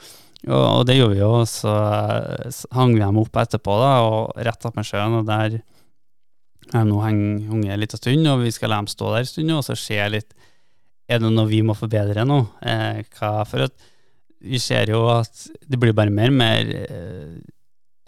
Og, 0.47 0.55
og, 0.55 0.83
det 0.87 0.95
gjorde 0.95 1.17
vi 1.17 1.19
jo, 1.19 1.33
så, 1.49 1.73
så 2.55 2.69
hang 2.77 2.93
vi 2.95 3.03
dem 3.03 3.19
opp 3.19 3.41
etterpå, 3.41 3.75
da, 3.81 3.91
og 4.07 4.45
rett 4.47 4.69
opp 4.69 4.77
med 4.79 4.87
sjøen, 4.87 5.17
og 5.19 5.27
der 5.27 5.59
nå 6.73 6.99
henger 7.01 7.53
unge 7.55 7.71
en 7.73 7.81
liten 7.81 8.01
stund, 8.01 8.27
og 8.29 8.43
vi 8.43 8.53
skal 8.53 8.73
la 8.73 8.81
dem 8.81 8.89
stå 8.91 9.13
der 9.13 9.23
en 9.23 9.29
stund, 9.29 9.53
og 9.55 9.63
så 9.65 9.77
se 9.79 9.99
litt 10.13 10.35
Er 11.09 11.17
det 11.17 11.31
noe 11.33 11.49
vi 11.49 11.63
må 11.65 11.73
forbedre 11.73 12.25
nå? 12.27 12.43
Eh, 12.61 12.99
hva, 13.17 13.31
for 13.49 13.65
at 13.65 13.87
vi 14.39 14.59
ser 14.61 14.91
jo 14.93 15.07
at 15.11 15.47
det 15.65 15.79
blir 15.81 15.95
bare 15.97 16.13
mer 16.13 16.29
og 16.29 16.37
mer 16.37 16.69
eh, 16.69 17.39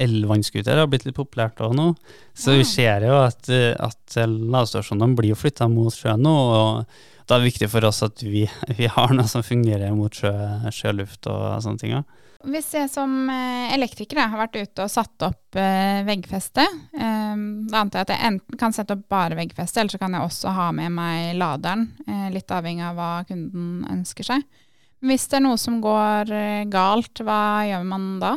Elvannskuter 0.01 0.79
har 0.79 0.87
blitt 0.89 1.03
litt 1.05 1.17
populært 1.17 1.59
òg 1.61 1.75
nå. 1.77 1.91
Så 2.33 2.55
vi 2.57 2.63
ser 2.65 3.03
jo 3.05 3.17
at, 3.21 3.49
eh, 3.53 3.73
at 3.73 4.17
lavstasjonene 4.29 5.17
blir 5.17 5.33
jo 5.33 5.39
flytta 5.39 5.67
mot 5.69 5.93
sjøen 5.93 6.21
nå. 6.25 6.35
og 6.35 7.09
da 7.27 7.37
er 7.37 7.43
det 7.43 7.51
viktig 7.51 7.69
for 7.71 7.87
oss 7.87 8.01
at 8.03 8.21
vi, 8.25 8.45
vi 8.79 8.89
har 8.91 9.13
noe 9.15 9.29
som 9.29 9.45
fungerer 9.45 9.93
mot 9.95 10.13
sjø, 10.13 10.31
sjøluft 10.73 11.29
og 11.31 11.61
sånne 11.65 11.81
ting. 11.81 11.97
Hvis 12.49 12.71
jeg 12.73 12.89
som 12.89 13.29
elektriker 13.29 14.17
da, 14.17 14.27
har 14.31 14.39
vært 14.41 14.57
ute 14.57 14.85
og 14.85 14.89
satt 14.89 15.25
opp 15.27 15.57
eh, 15.59 16.01
veggfeste, 16.07 16.63
eh, 16.97 17.41
da 17.69 17.81
antar 17.83 18.01
jeg 18.01 18.07
at 18.07 18.13
jeg 18.15 18.27
enten 18.31 18.59
kan 18.61 18.73
sette 18.73 18.95
opp 18.95 19.03
bare 19.11 19.37
veggfeste, 19.37 19.81
eller 19.81 19.93
så 19.93 19.99
kan 20.01 20.15
jeg 20.17 20.25
også 20.25 20.53
ha 20.55 20.69
med 20.73 20.95
meg 20.95 21.35
laderen, 21.37 21.89
eh, 22.07 22.29
litt 22.33 22.49
avhengig 22.51 22.87
av 22.87 22.97
hva 22.97 23.11
kunden 23.29 23.83
ønsker 23.91 24.25
seg. 24.31 24.45
Hvis 25.05 25.27
det 25.29 25.39
er 25.39 25.45
noe 25.45 25.59
som 25.61 25.77
går 25.83 26.33
eh, 26.33 26.63
galt, 26.71 27.21
hva 27.25 27.41
gjør 27.69 27.85
man 27.91 28.07
da? 28.21 28.33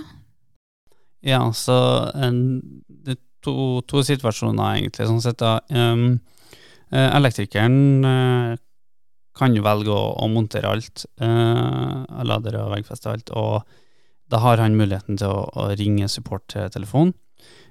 Ja, 1.24 1.40
så 1.56 1.76
det 2.12 3.16
er 3.16 3.22
to, 3.44 3.80
to, 3.88 4.02
situasjoner 4.04 4.82
egentlig, 4.82 5.08
sånn 5.08 5.24
sett. 5.24 5.40
da. 5.40 5.56
Um, 5.72 6.18
elektrikeren 6.92 8.58
kan 9.34 9.56
jo 9.56 9.64
velge 9.64 9.90
å, 9.90 10.12
å 10.20 10.28
montere 10.30 10.70
alt, 10.70 11.06
uh, 11.22 12.04
ladere 12.28 12.60
og 12.62 12.74
veggfeste 12.76 13.10
alt, 13.10 13.32
og 13.34 13.64
da 14.34 14.40
har 14.42 14.58
han 14.58 14.74
muligheten 14.78 15.18
til 15.20 15.30
å, 15.30 15.44
å 15.54 15.68
ringe 15.78 16.08
support 16.10 16.48
til 16.50 16.66
telefon. 16.74 17.12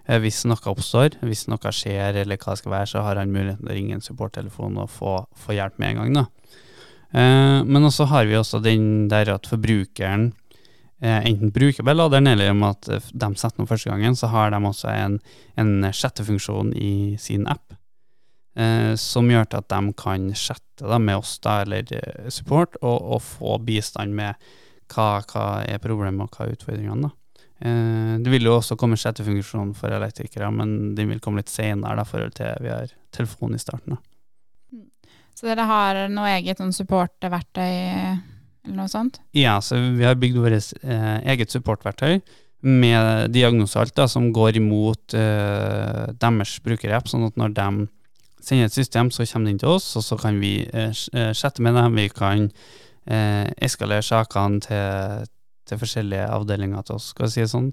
Eh, 0.08 0.20
hvis 0.24 0.44
noe 0.48 0.72
oppstår, 0.72 1.18
hvis 1.24 1.48
noe 1.52 1.74
skjer 1.76 2.22
eller 2.24 2.40
hva 2.40 2.56
det 2.56 2.62
skal 2.62 2.76
være, 2.78 2.92
så 2.94 3.04
har 3.04 3.20
han 3.20 3.34
muligheten 3.34 3.66
til 3.66 3.74
å 3.74 3.80
ringe 3.80 3.98
en 3.98 4.06
supporttelefon 4.06 4.80
og 4.84 4.92
få, 4.92 5.18
få, 5.36 5.58
hjelp 5.58 5.82
med 5.82 5.94
en 5.94 6.02
gang. 6.02 6.16
da. 6.22 6.26
Eh, 7.12 7.60
men 7.68 7.90
også 7.90 8.08
har 8.14 8.30
vi 8.30 8.40
også 8.40 8.64
den 8.64 9.10
der 9.12 9.36
at 9.36 9.50
forbrukeren 9.52 10.32
eh, 11.04 11.20
enten 11.20 11.52
bruker 11.56 11.86
beladeren, 11.88 12.32
eller 12.32 12.56
om 12.56 12.64
at 12.72 12.88
de 12.88 13.32
setter 13.36 13.60
noe 13.60 13.70
første 13.70 13.92
gangen, 13.92 14.16
så 14.16 14.32
har 14.32 14.56
de 14.56 14.64
også 14.64 14.92
en, 14.94 15.20
en 15.60 15.92
chattefunksjon 15.92 16.76
i 16.80 16.94
sin 17.20 17.48
app. 17.52 17.76
Eh, 18.56 18.94
som 19.02 19.32
gjør 19.32 19.48
til 19.50 19.64
at 19.64 19.72
de 19.72 19.96
kan 19.98 20.28
chatte 20.38 20.86
da, 20.86 21.00
med 21.02 21.18
oss 21.18 21.40
da, 21.42 21.64
eller 21.64 21.88
eh, 21.98 22.28
support, 22.32 22.78
og, 22.84 23.16
og 23.16 23.24
få 23.26 23.58
bistand 23.66 24.14
med 24.14 24.38
hva, 24.94 25.10
hva 25.28 25.46
er 25.68 25.82
problemet 25.84 26.26
og 26.26 26.38
hva 26.38 26.48
er 26.48 26.56
utfordringene. 26.58 27.10
da. 27.10 27.14
Eh, 27.64 28.16
det 28.24 28.34
vil 28.34 28.50
jo 28.50 28.58
også 28.58 28.78
komme 28.80 29.00
chattefunksjon 29.00 29.74
for 29.78 29.94
elektrikere, 29.96 30.52
men 30.52 30.94
den 30.98 31.12
vil 31.14 31.22
komme 31.24 31.44
litt 31.44 31.54
senere 31.54 32.04
i 32.04 32.10
forhold 32.10 32.36
til 32.40 32.66
vi 32.66 32.74
har 32.74 32.94
telefon 33.16 33.56
i 33.56 33.62
starten. 33.62 33.96
da. 33.96 33.98
Mm. 34.74 34.88
Så 35.34 35.50
dere 35.50 35.68
har 35.70 36.06
noe 36.12 36.36
eget 36.38 36.62
sånn 36.62 36.76
supportverktøy 36.76 37.74
eller 38.64 38.78
noe 38.78 38.92
sånt? 38.92 39.20
Ja, 39.36 39.58
så 39.62 39.76
vi 39.76 40.06
har 40.08 40.16
bygd 40.20 40.40
vårt 40.40 40.74
eh, 40.84 41.18
eget 41.34 41.52
supportverktøy 41.52 42.22
med 42.64 43.34
diagnose 43.36 43.80
alt 43.80 43.96
da, 43.98 44.08
som 44.08 44.30
går 44.32 44.58
imot 44.62 45.16
eh, 45.20 46.14
deres 46.20 46.56
brukerapp, 46.64 47.10
sånn 47.12 47.28
at 47.28 47.40
når 47.40 47.58
de 47.58 47.68
sender 48.44 48.70
et 48.70 48.76
system, 48.76 49.12
så 49.12 49.28
kommer 49.28 49.50
det 49.50 49.56
inn 49.56 49.62
til 49.64 49.76
oss, 49.76 49.90
og 50.00 50.06
så 50.06 50.18
kan 50.20 50.40
vi 50.40 50.62
eh, 50.72 50.96
sjette 51.36 51.64
med 51.64 51.76
dem. 51.76 52.00
Vi 52.00 52.08
kan 52.12 52.48
eh, 53.06 53.48
eskalere 53.64 54.06
sakene 54.06 54.62
til, 54.64 55.30
til, 55.70 55.80
forskjellige 55.82 56.28
avdelinger 56.34 56.86
til 56.88 57.00
oss, 57.00 57.12
skal 57.14 57.28
jeg 57.28 57.34
si 57.34 57.46
det 57.46 57.54
sånn, 57.54 57.72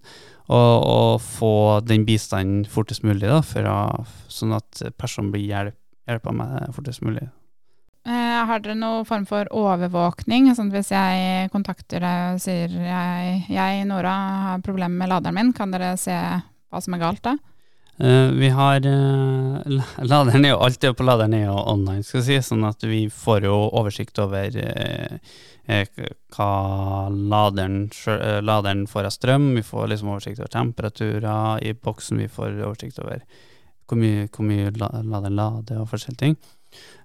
og, 0.51 0.73
og, 0.79 1.13
få 1.23 1.53
den 1.87 2.07
bistanden 2.09 2.65
fortest 2.71 3.05
mulig, 3.07 3.27
da, 3.29 3.43
å, 3.43 4.07
sånn 4.31 4.57
at 4.57 4.83
personen 4.99 5.33
blir 5.35 5.47
hjelp, 5.47 5.79
hjelpe 6.11 6.35
meg 6.35 6.73
fortest 6.77 7.05
mulig. 7.07 7.29
Eh, 8.09 8.39
har 8.49 8.63
dere 8.65 8.79
noen 8.81 9.05
form 9.05 9.27
for 9.29 9.49
overvåkning? 9.53 10.49
Sånn 10.57 10.71
hvis 10.73 10.89
jeg 10.95 11.51
kontakter 11.53 12.01
deg 12.01 12.37
og 12.37 12.41
sier 12.41 12.73
jeg, 12.73 13.43
jeg 13.53 13.85
Nora, 13.91 14.15
har 14.47 14.65
problemer 14.65 15.03
med 15.03 15.13
laderen 15.13 15.37
min, 15.37 15.53
kan 15.57 15.75
dere 15.75 15.93
se 16.01 16.17
hva 16.17 16.81
som 16.81 16.97
er 16.97 17.03
galt 17.03 17.23
da? 17.27 17.37
Eh, 18.01 18.31
vi 18.31 18.49
har 18.49 18.87
uh, 18.87 19.81
Laderen 20.03 20.45
er 20.45 20.55
jo 20.55 20.61
alltid 20.65 20.97
på 20.97 21.05
laderen 21.05 21.35
er 21.37 21.43
jo 21.51 21.57
online, 21.69 22.01
skal 22.01 22.23
jeg 22.23 22.27
si, 22.29 22.49
sånn 22.49 22.63
at 22.65 22.85
vi 22.89 23.03
får 23.13 23.45
jo 23.45 23.57
oversikt 23.77 24.17
over 24.23 24.57
uh, 24.57 25.19
hva 26.35 26.53
laderen, 27.13 27.83
laderen, 28.43 28.87
får 28.91 29.07
av 29.07 29.13
strøm. 29.15 29.51
Vi 29.59 29.63
får 29.63 29.91
liksom 29.93 30.15
oversikt 30.15 30.41
over 30.41 30.51
temperaturer 30.51 31.61
i 31.63 31.75
boksen, 31.77 32.23
vi 32.25 32.31
får 32.33 32.57
oversikt 32.57 33.03
over 33.05 33.21
hvor 33.87 34.01
mye, 34.01 34.25
hvor 34.33 34.49
mye 34.49 34.73
laderen 34.81 35.37
lader 35.37 35.83
og 35.83 35.93
forskjellige 35.93 36.23
ting. 36.25 36.35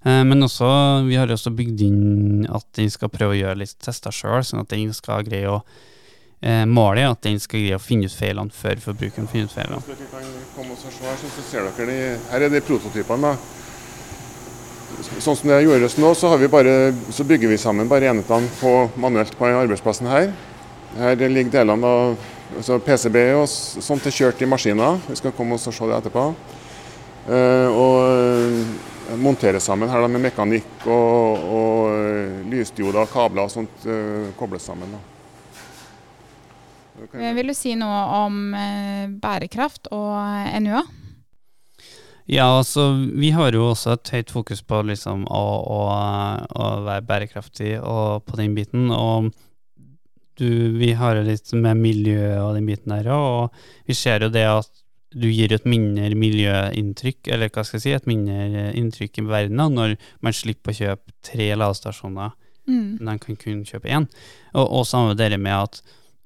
Men 0.05 0.45
også, 0.45 0.67
vi 1.05 1.17
har 1.17 1.29
også 1.33 1.53
bygd 1.57 1.83
inn 1.85 2.47
at 2.49 2.65
den 2.77 2.89
skal 2.93 3.11
prøve 3.13 3.35
å 3.35 3.39
gjøre 3.39 3.59
litt 3.61 3.77
tester 3.81 4.13
sjøl, 4.13 4.41
sånn 4.45 4.63
at 4.63 4.73
den 4.73 4.93
skal 4.97 5.25
greie 5.25 5.49
å 5.51 5.61
Eh, 6.43 6.65
målet 6.67 7.05
er 7.05 7.13
at 7.13 7.21
den 7.23 7.37
skal 7.39 7.61
greie 7.63 7.77
å 7.77 7.81
finne 7.81 8.09
ut 8.09 8.13
feilene 8.13 8.53
før 8.53 8.81
forbrukeren 8.83 9.29
finner 9.31 9.47
ut 9.47 9.55
feilene. 9.55 9.79
Her, 9.81 11.19
så 11.21 11.45
ser 11.47 11.69
dere 11.69 11.87
de, 11.87 11.99
her 12.31 12.45
er 12.45 12.51
de 12.51 12.61
prototypene. 12.65 13.31
Sånn 15.19 15.37
som 15.39 15.49
det 15.49 15.63
gjøres 15.63 15.97
nå, 15.99 16.11
så, 16.15 16.33
bare, 16.51 16.75
så, 17.11 17.25
bygger 17.27 17.51
vi 17.51 17.59
sammen 17.59 17.89
bare 17.91 18.11
enhetene 18.11 18.51
på, 18.59 18.73
manuelt 19.01 19.35
på 19.39 19.47
arbeidsplassen 19.47 20.11
her. 20.11 20.29
Her 20.99 21.17
ligger 21.23 21.57
delene 21.57 21.89
av 21.89 22.27
altså 22.55 22.77
PCB 22.83 23.17
og 23.35 23.47
sånt 23.49 24.05
er 24.05 24.15
kjørt 24.15 24.43
i 24.43 24.49
maskiner. 24.49 25.01
Vi 25.07 25.17
skal 25.19 25.33
komme 25.35 25.57
og 25.57 25.63
se 25.63 25.73
det 25.73 25.97
etterpå. 25.97 26.27
Eh, 27.25 27.73
og 27.73 27.95
uh, 28.05 29.17
montere 29.17 29.57
sammen 29.63 29.89
her 29.89 30.03
da, 30.05 30.11
med 30.13 30.27
mekanikk 30.27 30.85
og, 30.85 31.49
og 31.57 31.89
uh, 31.89 32.45
lysdioder 32.53 33.01
og 33.01 33.11
kabler 33.11 33.47
og 33.47 33.53
sånt 33.55 33.89
kobles 34.37 34.69
sammen. 34.69 34.93
Da. 34.93 35.14
Okay. 37.03 37.33
Vil 37.35 37.51
du 37.51 37.55
si 37.57 37.73
noe 37.75 38.03
om 38.23 38.53
eh, 38.55 39.07
bærekraft 39.21 39.89
og 39.95 40.15
NUA? 40.63 40.83
Ja, 42.25 42.47
altså 42.57 42.87
vi 43.13 43.29
har 43.35 43.53
jo 43.53 43.67
også 43.69 43.97
et 43.97 44.11
høyt 44.15 44.31
fokus 44.33 44.63
på 44.65 44.79
liksom 44.87 45.27
å, 45.29 45.43
å, 45.75 45.81
å 46.49 46.69
være 46.87 47.05
bærekraftig 47.05 47.75
og 47.81 48.23
på 48.25 48.39
den 48.39 48.55
biten. 48.57 48.87
Og 48.95 49.29
du, 50.39 50.47
vi 50.79 50.95
har 50.97 51.19
jo 51.19 51.27
litt 51.27 51.53
med 51.53 51.77
miljø 51.83 52.31
og 52.41 52.55
den 52.57 52.65
biten 52.65 52.95
der 52.95 53.11
òg, 53.13 53.27
og 53.43 53.85
vi 53.87 53.97
ser 53.97 54.25
jo 54.25 54.31
det 54.33 54.47
at 54.49 54.71
du 55.15 55.29
gir 55.29 55.53
et 55.55 55.67
mindre 55.69 56.09
miljøinntrykk, 56.19 57.29
eller 57.31 57.51
hva 57.53 57.63
skal 57.63 57.77
jeg 57.77 57.83
si, 57.85 57.93
et 57.95 58.09
mindre 58.09 58.71
inntrykk 58.75 59.21
i 59.21 59.27
verden 59.29 59.61
da, 59.61 59.69
når 59.71 59.93
man 60.25 60.35
slipper 60.35 60.73
å 60.73 60.79
kjøpe 60.79 61.13
tre 61.23 61.47
ladestasjoner, 61.55 62.33
mm. 62.67 62.89
men 62.97 63.11
man 63.13 63.21
kan 63.23 63.37
kun 63.39 63.61
kjøpe 63.67 63.87
én. 63.87 64.09
Og, 64.57 64.65
og 64.65 64.89
samme 64.89 65.15
det 65.15 65.29
med 65.37 65.55
at 65.55 65.79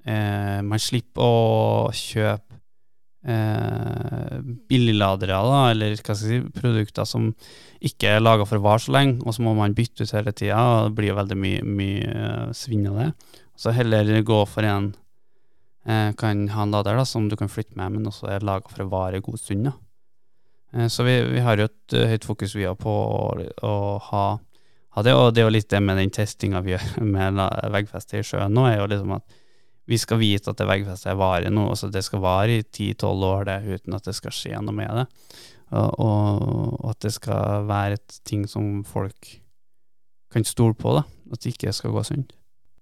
eh, 0.04 0.60
man 0.66 0.82
slipper 0.82 1.24
å 1.24 1.90
kjøpe 1.96 2.60
eh, 3.26 4.38
billigladere, 4.70 5.40
da, 5.44 5.60
eller 5.72 5.94
hva 5.94 6.00
skal 6.00 6.16
jeg 6.16 6.42
si, 6.44 6.54
produkter 6.56 7.08
som 7.08 7.30
ikke 7.80 8.16
er 8.16 8.24
laga 8.24 8.46
for 8.48 8.60
å 8.60 8.64
vare 8.64 8.82
så 8.84 8.94
lenge, 8.96 9.20
og 9.24 9.36
så 9.36 9.44
må 9.44 9.54
man 9.58 9.76
bytte 9.76 10.04
ut 10.04 10.16
hele 10.16 10.32
tida. 10.36 10.62
Det 10.88 10.96
blir 10.98 11.12
jo 11.12 11.20
veldig 11.20 11.38
mye, 11.40 11.62
mye 11.64 12.16
uh, 12.16 12.56
svinn 12.56 12.88
av 12.90 12.98
det. 13.00 13.10
Så 13.60 13.72
heller 13.76 14.08
gå 14.24 14.40
for 14.48 14.64
en 14.64 14.94
eh, 15.84 16.12
kan 16.16 16.48
ha 16.48 16.62
en 16.62 16.70
lader 16.70 16.96
da, 16.96 17.04
som 17.04 17.28
du 17.28 17.36
kan 17.36 17.48
flytte 17.48 17.76
med, 17.76 17.92
men 17.92 18.08
også 18.08 18.28
er 18.32 18.46
laga 18.46 18.70
for 18.72 18.84
å 18.84 18.90
vare 18.92 19.20
en 19.20 19.24
god 19.24 19.40
stund. 19.40 19.68
Da. 19.68 19.74
Eh, 20.74 20.88
så 20.88 21.04
vi, 21.06 21.16
vi, 21.32 21.42
har 21.44 21.60
jo 21.60 21.68
et 21.68 21.96
uh, 21.96 22.06
høyt 22.10 22.28
fokus 22.28 22.54
vi 22.56 22.68
har 22.68 22.78
på 22.78 22.90
å, 22.90 23.20
å 23.66 23.74
ha, 24.10 24.24
ha, 24.96 25.04
det, 25.04 25.14
og 25.16 25.34
det 25.34 25.42
er 25.44 25.48
jo 25.48 25.56
litt 25.56 25.70
det 25.72 25.82
med 25.84 26.00
den 26.00 26.12
testinga 26.14 26.62
vi 26.64 26.76
gjør 26.76 26.88
med 27.16 27.40
veggfeste 27.74 28.20
i 28.20 28.26
sjøen 28.26 28.54
nå, 28.56 28.66
er 28.68 28.80
jo 28.80 28.90
liksom 28.92 29.16
at 29.18 29.39
vi 29.90 29.98
skal 29.98 30.20
vite 30.20 30.52
at 30.52 30.58
det 30.60 30.68
veggfestet 30.70 31.18
varer 31.18 31.50
nå. 31.50 31.66
Altså 31.72 31.90
det 31.90 32.04
skal 32.06 32.22
vare 32.22 32.60
i 32.60 32.66
ti-tolv 32.66 33.26
år 33.26 33.48
det, 33.48 33.60
uten 33.66 33.96
at 33.96 34.06
det 34.06 34.14
skal 34.14 34.34
skje 34.34 34.60
noe 34.62 34.76
med 34.76 35.00
det. 35.00 35.06
Og, 35.70 36.02
og, 36.02 36.90
at 36.90 37.02
det 37.06 37.12
skal 37.14 37.66
være 37.68 37.98
et 37.98 38.20
ting 38.26 38.46
som 38.50 38.82
folk 38.86 39.32
kan 40.30 40.46
stole 40.46 40.78
på. 40.78 40.94
da, 40.98 41.04
At 41.32 41.42
det 41.42 41.54
ikke 41.54 41.74
skal 41.74 41.94
gå 41.94 42.04
sunt. 42.06 42.34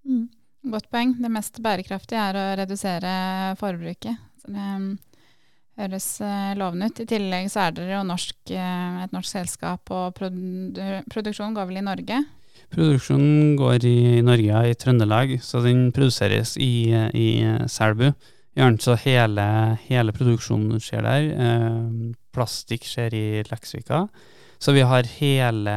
Mm. 0.09 0.27
Godt 0.69 0.89
poeng. 0.93 1.15
Det 1.17 1.33
mest 1.33 1.61
bærekraftige 1.65 2.21
er 2.21 2.37
å 2.37 2.47
redusere 2.61 3.13
forbruket. 3.61 4.25
Så 4.43 4.53
det 4.53 4.71
um, 4.77 4.89
høres 5.81 6.09
uh, 6.21 6.57
lovende 6.59 6.91
ut. 6.91 7.05
I 7.05 7.09
tillegg 7.09 7.49
så 7.53 7.67
er 7.67 7.77
dere 7.77 7.95
jo 7.97 8.07
norsk, 8.09 8.41
uh, 8.53 9.05
et 9.07 9.15
norsk 9.17 9.33
selskap, 9.33 9.93
og 9.95 10.17
produ 10.19 11.05
produksjonen 11.09 11.57
går 11.57 11.71
vel 11.71 11.81
i 11.81 11.87
Norge? 11.89 12.21
Produksjonen 12.75 13.55
går 13.57 13.85
i 13.89 14.23
Norge, 14.23 14.65
i 14.69 14.75
Trøndelag, 14.77 15.39
så 15.43 15.63
den 15.65 15.89
produseres 15.97 16.57
i, 16.61 16.93
i 17.17 17.29
Selbu. 17.71 18.11
Så 18.83 18.97
hele, 19.05 19.45
hele, 19.87 20.13
produksjonen 20.13 20.81
skjer 20.83 21.05
der. 21.07 21.27
Eh, 21.31 22.13
plastikk 22.35 22.85
skjer 22.89 23.15
i 23.15 23.27
Leksvika. 23.47 24.09
Så 24.59 24.75
vi 24.75 24.83
har 24.83 25.07
hele 25.21 25.77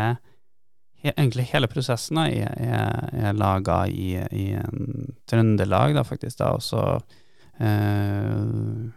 he, 1.01 1.11
Egentlig 1.11 1.45
hele 1.51 1.69
prosessen 1.69 2.17
da, 2.17 2.25
er, 2.29 2.55
er, 3.13 3.37
laga 3.37 3.83
i, 3.87 4.15
i 4.17 4.45
Trøndelag, 5.29 5.93
da, 5.97 6.03
faktisk. 6.03 6.39
da, 6.41 6.55
og 6.57 7.61
eh, 7.61 8.89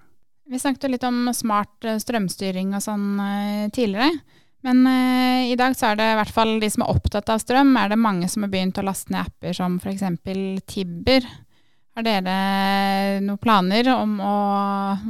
Vi 0.49 0.61
snakket 0.61 0.91
litt 0.91 1.05
om 1.05 1.29
smart 1.37 1.85
eh, 1.85 2.01
strømstyring 2.01 2.73
og 2.77 2.85
sånn 2.85 3.21
eh, 3.21 3.69
tidligere. 3.69 4.11
Men 4.65 4.87
uh, 4.89 5.45
i 5.51 5.57
dag 5.61 5.77
så 5.77 5.91
er 5.91 6.01
det 6.01 6.07
i 6.09 6.19
hvert 6.19 6.33
fall 6.33 6.57
de 6.63 6.71
som 6.73 6.87
er 6.87 6.95
opptatt 6.95 7.29
av 7.33 7.43
strøm, 7.43 7.75
er 7.77 7.93
det 7.93 8.01
mange 8.01 8.31
som 8.33 8.47
har 8.47 8.53
begynt 8.53 8.81
å 8.81 8.87
laste 8.87 9.13
ned 9.13 9.27
apper 9.27 9.57
som 9.57 9.77
f.eks. 9.77 10.07
Tibber. 10.71 11.27
Har 11.95 12.07
dere 12.07 12.37
noen 13.23 13.39
planer 13.39 13.93
om 13.93 14.17
å 14.25 14.37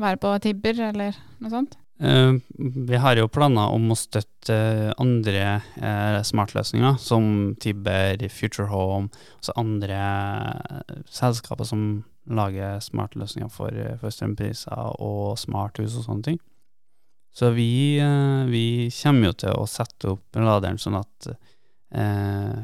være 0.02 0.18
på 0.20 0.34
Tibber, 0.44 0.82
eller 0.90 1.16
noe 1.38 1.52
sånt? 1.52 1.78
Uh, 2.02 2.34
vi 2.58 2.98
har 2.98 3.14
jo 3.16 3.30
planer 3.30 3.70
om 3.70 3.86
å 3.94 3.96
støtte 3.96 4.56
andre 5.00 5.60
uh, 5.78 6.18
smartløsninger, 6.26 6.98
som 6.98 7.54
Tibber, 7.62 8.26
Future 8.34 8.66
Home, 8.72 9.12
altså 9.38 9.54
andre 9.62 10.00
selskaper 11.06 11.70
som 11.70 11.86
lager 12.26 12.82
smartløsninger 12.82 13.52
for, 13.52 13.78
for 14.00 14.10
strømpriser 14.10 14.98
og 14.98 15.38
smarthus 15.38 15.94
og 16.00 16.08
sånne 16.08 16.28
ting. 16.32 16.42
Så 17.34 17.50
vi, 17.50 17.98
eh, 17.98 18.46
vi, 18.46 18.64
kommer 19.02 19.32
jo 19.32 19.36
til 19.42 19.58
å 19.58 19.66
sette 19.66 20.12
opp 20.14 20.38
laderen 20.38 20.78
sånn 20.78 21.00
at 21.00 21.28
eh, 21.98 22.60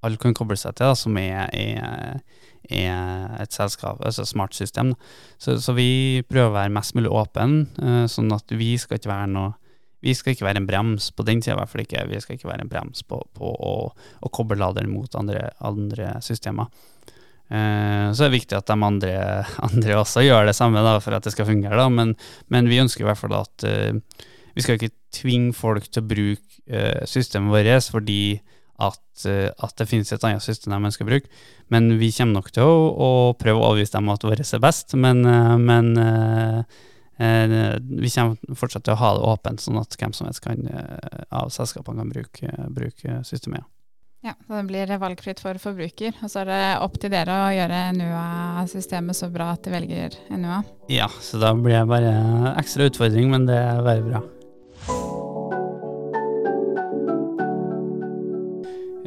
alle 0.00 0.20
kan 0.20 0.34
koble 0.34 0.56
seg 0.58 0.74
til, 0.74 0.90
da, 0.90 0.96
som 0.98 1.18
er, 1.20 1.46
er, 1.54 2.22
er 2.66 3.36
et 3.42 3.54
selskap, 3.54 4.00
altså 4.02 4.26
smart 4.26 4.56
system. 4.56 4.94
Så, 5.38 5.60
så, 5.62 5.76
vi 5.76 6.24
prøver 6.26 6.50
å 6.50 6.58
være 6.58 6.74
mest 6.74 6.96
mulig 6.98 7.12
åpen, 7.12 7.62
eh, 7.78 8.04
sånn 8.10 8.34
at 8.34 8.50
vi 8.50 8.74
skal 8.82 9.00
ikke 9.00 9.12
være 9.12 9.32
noe 9.36 9.56
vi 10.00 10.14
skal 10.16 10.32
ikke 10.32 10.46
være 10.46 10.62
en 10.62 10.66
brems 10.68 11.10
på 11.12 11.24
den 11.28 11.42
sida, 11.44 11.58
i 11.58 11.58
hvert 11.58 11.68
fall 11.68 11.82
ikke. 11.82 12.06
Vi 12.08 12.20
skal 12.24 12.38
ikke 12.38 12.48
være 12.48 12.64
en 12.64 12.70
brems 12.72 13.02
på, 13.04 13.18
på 13.36 13.50
å, 13.52 13.72
å 13.92 14.30
koble 14.32 14.56
laderen 14.56 14.88
mot 14.88 15.12
andre, 15.20 15.50
andre 15.60 16.14
systemer. 16.24 16.70
Eh, 17.50 18.12
så 18.14 18.24
er 18.24 18.30
det 18.30 18.36
viktig 18.36 18.54
at 18.54 18.68
de 18.70 18.76
andre, 18.78 19.14
andre, 19.68 19.96
også 19.98 20.22
gjør 20.22 20.46
det 20.46 20.56
samme 20.58 20.82
da, 20.86 20.98
for 21.02 21.16
at 21.16 21.26
det 21.26 21.34
skal 21.34 21.48
fungere. 21.48 21.78
Da. 21.78 21.88
Men, 21.90 22.14
men 22.52 22.70
vi 22.70 22.78
ønsker 22.82 23.04
i 23.04 23.08
hvert 23.08 23.20
fall 23.20 23.34
at 23.40 23.66
uh, 23.66 24.26
vi 24.54 24.64
skal 24.64 24.78
ikke 24.78 24.94
tvinge 25.14 25.54
folk 25.56 25.88
til 25.88 26.04
å 26.04 26.10
bruke 26.10 26.62
uh, 26.70 27.02
systemet 27.10 27.50
vårt 27.50 27.90
fordi 27.90 28.22
at, 28.80 29.02
uh, 29.26 29.48
at, 29.50 29.74
det 29.80 29.88
finnes 29.90 30.12
et 30.14 30.26
annet 30.26 30.44
system 30.44 30.76
de 30.76 30.90
ønsker 30.92 31.06
å 31.06 31.10
bruke. 31.10 31.42
Men 31.74 31.90
vi 31.98 32.12
kommer 32.14 32.38
nok 32.38 32.52
til 32.54 32.70
å, 32.70 32.76
å 32.90 33.10
prøve 33.38 33.58
å 33.58 33.72
overbevise 33.72 33.96
dem 33.98 34.14
at 34.14 34.26
vårt 34.26 34.46
er 34.46 34.62
best. 34.62 34.94
Men, 34.98 35.22
men 35.62 35.92
vi 37.20 38.10
kommer 38.14 38.56
fortsatt 38.58 38.86
til 38.86 38.96
å 38.96 38.98
ha 38.98 39.10
det 39.14 39.26
åpent, 39.28 39.62
sånn 39.62 39.78
at 39.78 39.94
hvem 40.00 40.14
som 40.16 40.26
helst 40.26 40.42
kan, 40.42 40.64
av 41.28 41.52
selskapene 41.54 42.02
kan 42.02 42.10
bruke, 42.10 42.54
bruke 42.74 43.20
systemet. 43.28 43.62
Ja, 43.62 43.79
så 44.20 44.58
det 44.58 44.66
blir 44.68 44.90
valgfritt 45.00 45.40
for 45.40 45.56
forbruker. 45.60 46.12
Og 46.20 46.28
så 46.28 46.42
er 46.42 46.50
det 46.50 46.64
opp 46.84 46.98
til 47.00 47.12
dere 47.12 47.38
å 47.46 47.52
gjøre 47.56 47.78
NUA-systemet 47.96 49.16
så 49.16 49.30
bra 49.32 49.54
at 49.54 49.64
de 49.64 49.72
velger 49.72 50.18
NUA. 50.28 50.60
Ja, 50.92 51.08
så 51.24 51.40
da 51.40 51.54
blir 51.56 51.78
det 51.78 51.86
bare 51.88 52.12
ekstra 52.60 52.90
utfordring, 52.90 53.32
men 53.32 53.48
det 53.48 53.56
er 53.56 53.80
veldig 53.86 54.10
bra. 54.10 54.22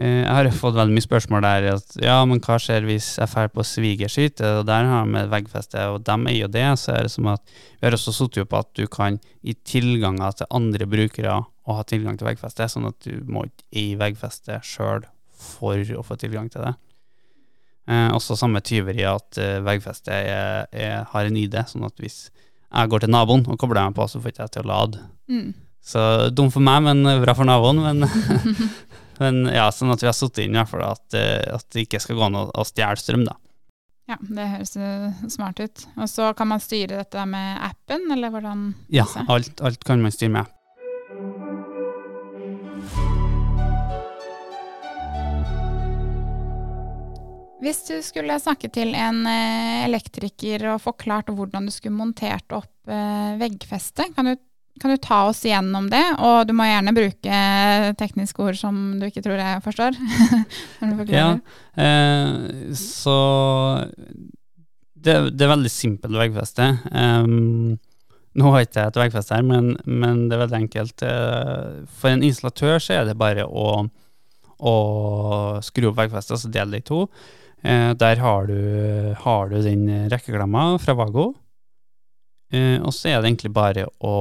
Eh, 0.02 0.23
jeg 0.23 0.34
har 0.34 0.49
fått 0.58 0.80
veldig 0.80 0.97
mye 0.97 1.06
spørsmål 1.06 1.45
der 1.45 1.69
at 1.76 1.95
ja, 2.02 2.17
men 2.26 2.41
hva 2.43 2.58
skjer 2.60 2.89
hvis 2.89 3.13
jeg 3.21 3.30
drar 3.36 3.54
på 3.54 3.63
svigers 3.67 4.17
Og 4.17 4.65
der 4.65 4.89
har 4.89 5.06
de 5.06 5.26
veggfeste, 5.30 5.88
og 5.93 6.02
de 6.10 6.17
eier 6.34 6.49
det. 6.49 6.65
Så 6.82 6.97
er 6.97 7.06
det 7.06 7.13
som 7.13 7.30
at 7.32 7.45
vi 7.54 7.86
har 7.86 7.93
også 7.93 8.17
satt 8.17 8.41
opp 8.41 8.58
at 8.63 8.73
du 8.73 8.88
kan 8.89 9.21
gi 9.45 9.54
tilganger 9.62 10.41
til 10.41 10.49
andre 10.49 10.89
brukere 10.89 11.43
å 11.63 11.78
ha 11.78 11.84
tilgang 11.88 12.17
til 12.19 12.28
veggfeste, 12.28 12.67
sånn 12.69 12.89
at 12.89 12.97
du 13.06 13.21
må 13.30 13.45
ikke 13.47 13.67
eie 13.80 13.99
veggfeste 13.99 14.60
sjøl 14.67 15.06
for 15.34 15.80
å 15.97 16.04
få 16.06 16.17
tilgang 16.19 16.49
til 16.52 16.65
det. 16.65 16.73
Eh, 17.91 18.10
også 18.15 18.38
samme 18.39 18.62
tyveri 18.63 19.04
at 19.08 19.39
eh, 19.41 19.60
veggfeste 19.63 20.15
har 21.12 21.28
en 21.28 21.39
ID, 21.39 21.60
sånn 21.67 21.88
at 21.88 21.99
hvis 21.99 22.26
jeg 22.73 22.89
går 22.89 23.04
til 23.04 23.13
naboen 23.13 23.45
og 23.47 23.60
kobler 23.62 23.86
meg 23.86 23.97
på, 23.97 24.08
så 24.10 24.21
får 24.21 24.34
ikke 24.34 24.47
jeg 24.47 24.56
til 24.56 24.65
å 24.65 24.71
lade. 24.71 25.04
Mm. 25.30 25.54
Så 25.84 26.02
dum 26.32 26.49
for 26.52 26.63
meg, 26.63 26.82
men 26.86 27.04
bra 27.21 27.36
for 27.38 27.47
naboen. 27.47 27.82
Men, 27.84 28.08
men 29.21 29.41
ja, 29.52 29.67
sånn 29.76 29.93
at 29.93 30.04
vi 30.04 30.10
har 30.10 30.15
satt 30.17 30.39
inn 30.41 30.56
i 30.56 30.60
hvert 30.62 30.71
fall 30.71 30.86
at, 30.88 31.06
eh, 31.19 31.43
at 31.54 31.67
det 31.76 31.86
ikke 31.86 32.02
skal 32.02 32.17
gå 32.17 32.28
an 32.30 32.39
å 32.45 32.67
stjele 32.67 32.99
strøm, 32.99 33.28
da. 33.28 33.38
Ja, 34.10 34.17
det 34.19 34.49
høres 34.52 34.73
eh, 34.76 35.28
smart 35.32 35.62
ut. 35.63 35.86
Og 35.95 36.10
så 36.12 36.32
kan 36.38 36.49
man 36.52 36.63
styre 36.63 37.04
dette 37.04 37.23
med 37.30 37.62
appen, 37.63 38.10
eller 38.15 38.34
hvordan? 38.34 38.65
Ja, 38.91 39.06
alt, 39.28 39.62
alt 39.63 39.86
kan 39.88 40.04
man 40.04 40.15
styre 40.15 40.34
med. 40.39 40.60
Hvis 47.63 47.84
du 47.88 47.93
skulle 48.04 48.39
snakke 48.41 48.69
til 48.73 48.91
en 48.97 49.23
eh, 49.30 49.84
elektriker 49.88 50.67
og 50.73 50.82
forklart 50.84 51.32
hvordan 51.32 51.69
du 51.69 51.73
skulle 51.73 51.95
montert 51.95 52.47
opp 52.52 52.69
veggfestet, 52.84 53.39
veggfeste, 53.39 54.08
kan 54.15 54.28
du, 54.28 54.34
kan 54.82 54.91
du 54.91 54.97
ta 54.99 55.21
oss 55.30 55.43
igjennom 55.47 55.88
det? 55.91 56.04
Og 56.19 56.47
du 56.49 56.54
må 56.58 56.67
gjerne 56.67 56.95
bruke 56.95 57.38
tekniske 57.99 58.43
ord 58.43 58.60
som 58.60 58.82
du 58.99 59.08
ikke 59.08 59.23
tror 59.23 59.39
jeg 59.39 59.63
forstår. 59.63 59.99
Ja, 61.13 61.38
eh, 61.80 62.73
så 62.76 63.15
det, 65.04 65.15
det 65.36 65.45
er 65.45 65.54
veldig 65.54 65.71
simpelt 65.71 66.19
veggfeste. 66.19 66.67
Um, 66.91 67.80
nå 68.34 68.49
har 68.54 68.65
ikke 68.65 68.82
jeg 68.82 68.91
et 68.91 68.99
veggfeste 69.04 69.38
her, 69.38 69.45
men, 69.45 69.76
men 69.86 70.26
det 70.28 70.38
er 70.38 70.43
veldig 70.45 70.60
enkelt. 70.63 71.06
Eh, 71.06 71.84
For 71.99 72.10
en 72.10 72.26
installatør 72.26 72.82
så 72.82 72.97
er 72.97 73.10
det 73.10 73.17
bare 73.19 73.45
å, 73.45 73.84
å 74.58 74.76
skru 75.65 75.91
opp 75.91 75.99
veggfestet, 75.99 76.41
så 76.41 76.52
dele 76.52 76.78
det 76.78 76.84
i 76.84 76.88
to. 76.89 77.04
Eh, 77.63 77.93
Der 77.95 78.19
har 78.19 78.47
du, 78.47 78.60
har 79.23 79.49
du 79.49 79.62
den 79.63 79.88
rekkeklemma 80.12 80.78
fra 80.84 80.95
Vago. 80.99 81.34
Eh, 82.54 82.78
og 82.84 82.93
så 82.93 83.10
er 83.10 83.21
det 83.21 83.32
egentlig 83.32 83.54
bare 83.56 83.88
å, 84.06 84.13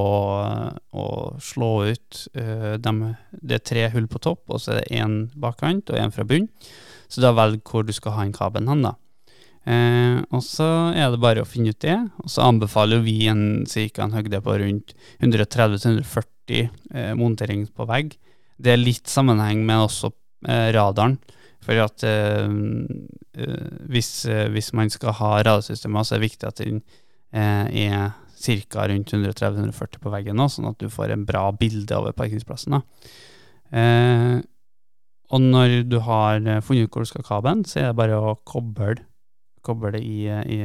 å 0.96 1.06
slå 1.42 1.72
ut 1.90 2.22
eh, 2.38 2.78
dem, 2.80 3.04
Det 3.32 3.58
er 3.58 3.66
tre 3.66 3.84
hull 3.92 4.08
på 4.08 4.22
topp, 4.22 4.46
og 4.48 4.62
så 4.62 4.72
er 4.72 4.80
det 4.80 5.02
én 5.02 5.16
bakkant 5.36 5.92
og 5.92 6.00
én 6.00 6.14
fra 6.14 6.24
bunn. 6.24 6.48
Så 7.12 7.20
da 7.20 7.34
velg 7.36 7.60
hvor 7.68 7.84
du 7.84 7.92
skal 7.92 8.16
ha 8.16 8.24
en 8.24 8.32
kabelen 8.32 8.70
hen, 8.72 8.86
da. 8.86 8.94
Eh, 9.68 10.22
og 10.34 10.40
så 10.42 10.66
er 10.96 11.12
det 11.12 11.20
bare 11.22 11.44
å 11.44 11.48
finne 11.48 11.74
ut 11.74 11.82
det, 11.84 11.98
og 12.24 12.30
så 12.32 12.48
anbefaler 12.48 13.02
vi 13.04 13.18
en, 13.30 13.66
cirka 13.70 14.06
en 14.06 14.16
høgde 14.16 14.40
på 14.42 14.56
rundt 14.58 14.96
130-140 15.20 16.64
eh, 16.94 17.12
montering 17.18 17.66
på 17.68 17.86
vegg. 17.86 18.16
Det 18.62 18.72
er 18.74 18.80
litt 18.80 19.10
sammenheng 19.10 19.62
med 19.68 19.84
også 19.90 20.10
eh, 20.48 20.70
radaren, 20.74 21.18
for 21.62 21.78
at 21.78 22.04
eh, 22.06 22.48
hvis, 23.92 24.10
eh, 24.26 24.48
hvis 24.52 24.72
man 24.76 24.90
skal 24.90 25.14
ha 25.20 25.32
radiosystemer, 25.40 26.04
så 26.04 26.16
er 26.16 26.22
det 26.22 26.28
viktig 26.30 26.48
at 26.50 26.62
den 26.62 26.82
er 27.32 28.10
ca. 28.42 28.86
rundt 28.90 29.12
130-140 29.14 30.00
på 30.02 30.10
veggen, 30.12 30.36
nå, 30.36 30.48
sånn 30.50 30.68
at 30.68 30.80
du 30.82 30.90
får 30.92 31.14
en 31.14 31.22
bra 31.24 31.46
bilde 31.56 31.96
over 31.96 32.12
parkeringsplassen. 32.18 32.76
Eh, 33.72 34.40
og 35.32 35.40
når 35.40 35.78
du 35.88 35.96
har 36.04 36.42
funnet 36.60 36.90
ut 36.90 36.92
hvor 36.92 37.06
du 37.06 37.08
skal 37.08 37.22
ha 37.22 37.28
kabelen, 37.30 37.62
så 37.64 37.78
er 37.80 37.86
det 37.88 38.00
bare 38.02 38.18
å 38.20 38.34
koble, 38.44 38.98
koble 39.64 39.94
det 39.94 40.02
i, 40.04 40.26
i 40.28 40.58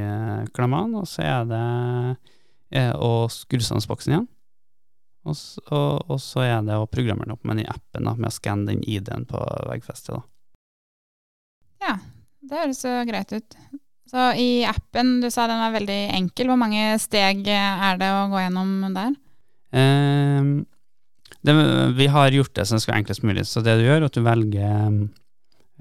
klemmene, 0.58 1.06
og 1.06 1.08
så 1.08 1.24
er 1.24 1.46
det 1.48 2.98
å 3.00 3.30
skru 3.32 3.62
sammen 3.64 3.88
boksen 3.88 4.12
igjen. 4.12 4.28
Og, 5.28 5.38
og, 5.72 6.12
og 6.12 6.20
så 6.24 6.44
er 6.44 6.66
det 6.68 6.76
å 6.76 6.90
programmere 6.90 7.30
den 7.30 7.38
opp 7.38 7.48
med 7.48 7.62
den 7.62 7.72
appen 7.72 8.10
da, 8.10 8.16
med 8.18 8.28
å 8.28 8.36
skanne 8.36 8.74
den 8.74 8.84
ID-en 8.84 9.24
på 9.30 9.40
veggfestet. 9.70 10.18
da. 10.18 10.26
Ja, 11.84 11.98
det 12.48 12.63
høres 12.63 12.84
jo 12.86 12.96
greit 13.10 13.34
ut. 13.36 13.58
Så 14.08 14.32
i 14.40 14.63
appen, 14.68 15.18
du 15.20 15.28
sa 15.34 15.50
den 15.50 15.60
var 15.60 15.76
veldig 15.76 16.00
enkel. 16.16 16.48
Hvor 16.52 16.60
mange 16.60 16.96
steg 17.04 17.44
er 17.52 18.00
det 18.00 18.08
å 18.13 18.28
gå 18.32 18.40
gjennom 18.40 18.96
der? 18.96 19.16
Eh, 19.76 20.52
det, 21.44 21.56
vi 21.98 22.08
har 22.12 22.36
gjort 22.36 22.54
det 22.56 22.66
så 22.68 22.78
det 22.78 22.84
skal 22.84 22.94
være 22.94 23.04
enklest 23.04 23.26
mulig. 23.28 23.46
Så 23.50 23.63
det 23.66 23.78
du 23.80 23.86
gjør, 23.86 24.02
er 24.02 24.08
at 24.08 24.16
du 24.16 24.24
velger 24.24 25.02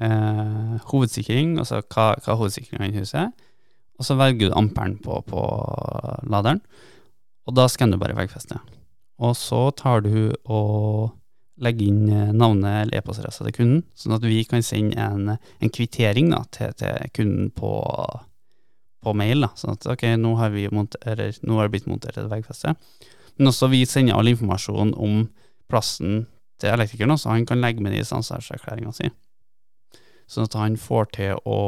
eh, 0.03 0.75
hovedsikring, 0.91 1.57
altså 1.63 1.83
hva, 1.83 2.13
hva 2.19 2.33
er 2.35 2.41
hovedsikringa 2.41 2.91
i 2.91 2.97
huset, 2.99 3.47
og 3.97 4.09
så 4.09 4.17
velger 4.19 4.51
du 4.51 4.59
amperen 4.59 4.99
på, 5.03 5.21
på 5.27 5.45
laderen, 6.29 6.61
og 7.47 7.55
da 7.57 7.69
skanner 7.71 7.97
du 7.97 8.03
bare 8.03 8.19
veggfestet. 8.19 8.75
Og 9.23 9.33
så 9.39 9.69
tar 9.79 10.03
du 10.05 10.35
og 10.45 11.15
legger 11.63 11.89
inn 11.89 12.09
eh, 12.13 12.33
navnet 12.37 12.83
eller 12.83 13.01
e-postadressa 13.01 13.47
til 13.47 13.57
kunden, 13.57 13.83
sånn 13.97 14.17
at 14.17 14.25
vi 14.27 14.43
kan 14.49 14.65
sende 14.65 15.01
en, 15.01 15.37
en 15.37 15.73
kvittering 15.73 16.31
da, 16.35 16.43
til, 16.53 16.73
til 16.77 17.13
kunden 17.17 17.51
på, 17.57 17.73
på 19.05 19.17
mail. 19.17 19.47
Da. 19.47 19.53
Sånn 19.59 19.77
at 19.77 19.89
ok, 19.97 20.07
nå 20.21 20.35
har, 20.41 20.53
vi 20.55 20.67
monterer, 20.73 21.39
nå 21.43 21.59
har 21.59 21.69
det 21.69 21.77
blitt 21.77 21.91
montert 21.91 22.19
et 22.21 22.31
veggfeste. 22.33 22.77
Men 23.37 23.53
også 23.53 23.71
vi 23.73 23.85
sender 23.89 24.17
all 24.17 24.33
informasjon 24.33 24.95
om 24.97 25.27
plassen 25.71 26.27
til 26.61 26.73
elektrikeren, 26.73 27.19
så 27.21 27.35
han 27.35 27.47
kan 27.49 27.61
legge 27.61 27.85
med 27.85 27.93
det 27.93 28.05
i 28.05 28.09
standsartserklæringa 28.09 28.93
si. 28.97 29.11
Sånn 30.27 30.49
at 30.49 30.57
han 30.59 30.77
får 30.81 31.13
til 31.15 31.39
å 31.47 31.59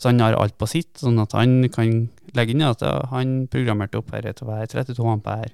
Så 0.00 0.08
han 0.08 0.22
har 0.24 0.32
alt 0.32 0.56
på 0.56 0.64
sitt, 0.64 0.94
sånn 0.96 1.20
at 1.20 1.34
han 1.36 1.66
kan 1.68 2.08
legge 2.32 2.54
inn 2.54 2.64
at 2.64 2.80
han 3.12 3.42
programmerte 3.52 4.00
opp 4.00 4.14
her 4.14 4.24
til 4.32 4.46
å 4.46 4.48
være 4.48 4.70
32 4.72 5.04
ampere 5.12 5.50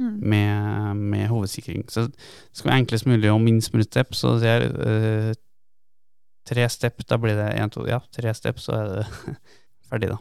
Mm. 0.00 0.14
med, 0.24 0.96
med 0.96 1.28
hovedsikring. 1.28 1.82
Så 1.92 2.06
det 2.08 2.16
skal 2.56 2.70
være 2.70 2.82
enklest 2.82 3.06
mulig 3.06 3.28
og 3.30 3.40
minst 3.44 3.74
mulig 3.74 3.84
step, 3.90 4.14
så 4.16 4.38
det 4.40 4.48
er 4.48 4.64
uh, 4.72 5.32
tre 6.48 6.64
step, 6.72 7.04
da 7.06 7.18
blir 7.20 7.36
det 7.38 7.50
én, 7.60 7.70
to, 7.70 7.84
ja, 7.86 8.00
tre 8.14 8.32
step, 8.34 8.58
så 8.58 8.72
er 8.78 8.88
det 8.96 9.04
ferdig, 9.90 10.08
da. 10.14 10.18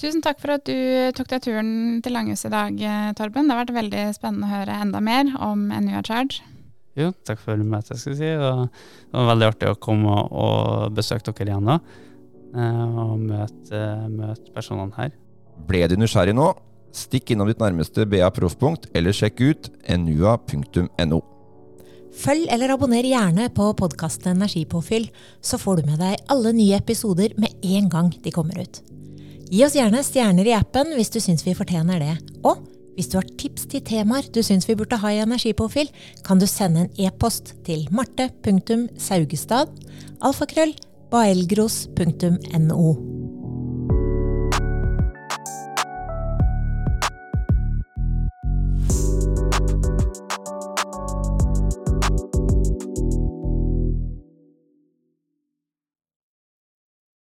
Tusen 0.00 0.22
takk 0.24 0.40
for 0.40 0.54
at 0.56 0.64
du 0.64 0.72
tok 1.12 1.28
deg 1.28 1.42
turen 1.44 1.72
til 2.00 2.14
Langhus 2.16 2.46
i 2.48 2.50
dag, 2.50 2.72
eh, 2.80 3.10
Torben. 3.18 3.44
Det 3.50 3.52
har 3.52 3.66
vært 3.66 3.74
veldig 3.76 4.04
spennende 4.16 4.48
å 4.48 4.54
høre 4.54 4.78
enda 4.80 5.02
mer 5.04 5.28
om 5.44 5.66
NUA 5.68 6.00
Charge. 6.08 6.40
Jo, 6.96 7.10
takk 7.28 7.38
for 7.44 7.60
møtet, 7.60 8.00
skal 8.00 8.14
jeg 8.16 8.18
si. 8.18 8.30
Det 8.32 9.12
var 9.12 9.28
veldig 9.34 9.48
artig 9.52 9.68
å 9.68 9.76
komme 9.78 10.08
og, 10.08 10.32
og 10.32 10.96
besøke 10.96 11.34
dere 11.36 11.52
igjen 11.52 11.68
da. 11.68 11.76
eh, 12.56 12.98
Og 13.04 13.20
møte, 13.28 13.82
møte 14.16 14.56
personene 14.56 14.96
her. 14.96 15.12
Ble 15.68 15.84
du 15.92 15.98
nysgjerrig 16.00 16.32
nå? 16.34 16.48
Stikk 16.96 17.32
innom 17.32 17.50
ditt 17.50 17.60
nærmeste 17.62 18.06
BA 18.10 18.28
Proffpunkt, 18.34 18.88
eller 18.94 19.14
sjekk 19.14 19.40
ut 19.40 19.70
enua.no. 19.90 21.20
Følg 22.20 22.48
eller 22.50 22.72
abonner 22.74 23.06
gjerne 23.06 23.46
på 23.54 23.68
podkasten 23.78 24.34
Energipåfyll, 24.34 25.06
så 25.40 25.60
får 25.62 25.78
du 25.78 25.92
med 25.92 26.00
deg 26.02 26.24
alle 26.32 26.52
nye 26.56 26.80
episoder 26.80 27.36
med 27.38 27.54
en 27.62 27.86
gang 27.92 28.10
de 28.24 28.32
kommer 28.34 28.58
ut. 28.58 28.82
Gi 29.50 29.62
oss 29.66 29.76
gjerne 29.78 30.02
stjerner 30.06 30.46
i 30.46 30.54
appen 30.54 30.92
hvis 30.96 31.10
du 31.14 31.20
syns 31.22 31.46
vi 31.46 31.56
fortjener 31.58 32.02
det. 32.02 32.16
Og 32.46 32.66
hvis 32.98 33.08
du 33.10 33.16
har 33.18 33.30
tips 33.38 33.68
til 33.70 33.82
temaer 33.86 34.26
du 34.34 34.42
syns 34.46 34.66
vi 34.68 34.76
burde 34.78 34.98
ha 35.00 35.14
i 35.14 35.22
Energipåfyll, 35.22 35.90
kan 36.26 36.42
du 36.42 36.46
sende 36.50 36.84
en 36.84 37.06
e-post 37.06 37.54
til 37.66 37.86
marte.saugestad 37.94 39.70
alfakrøll 40.20 40.74
baelgros.no. 41.10 43.09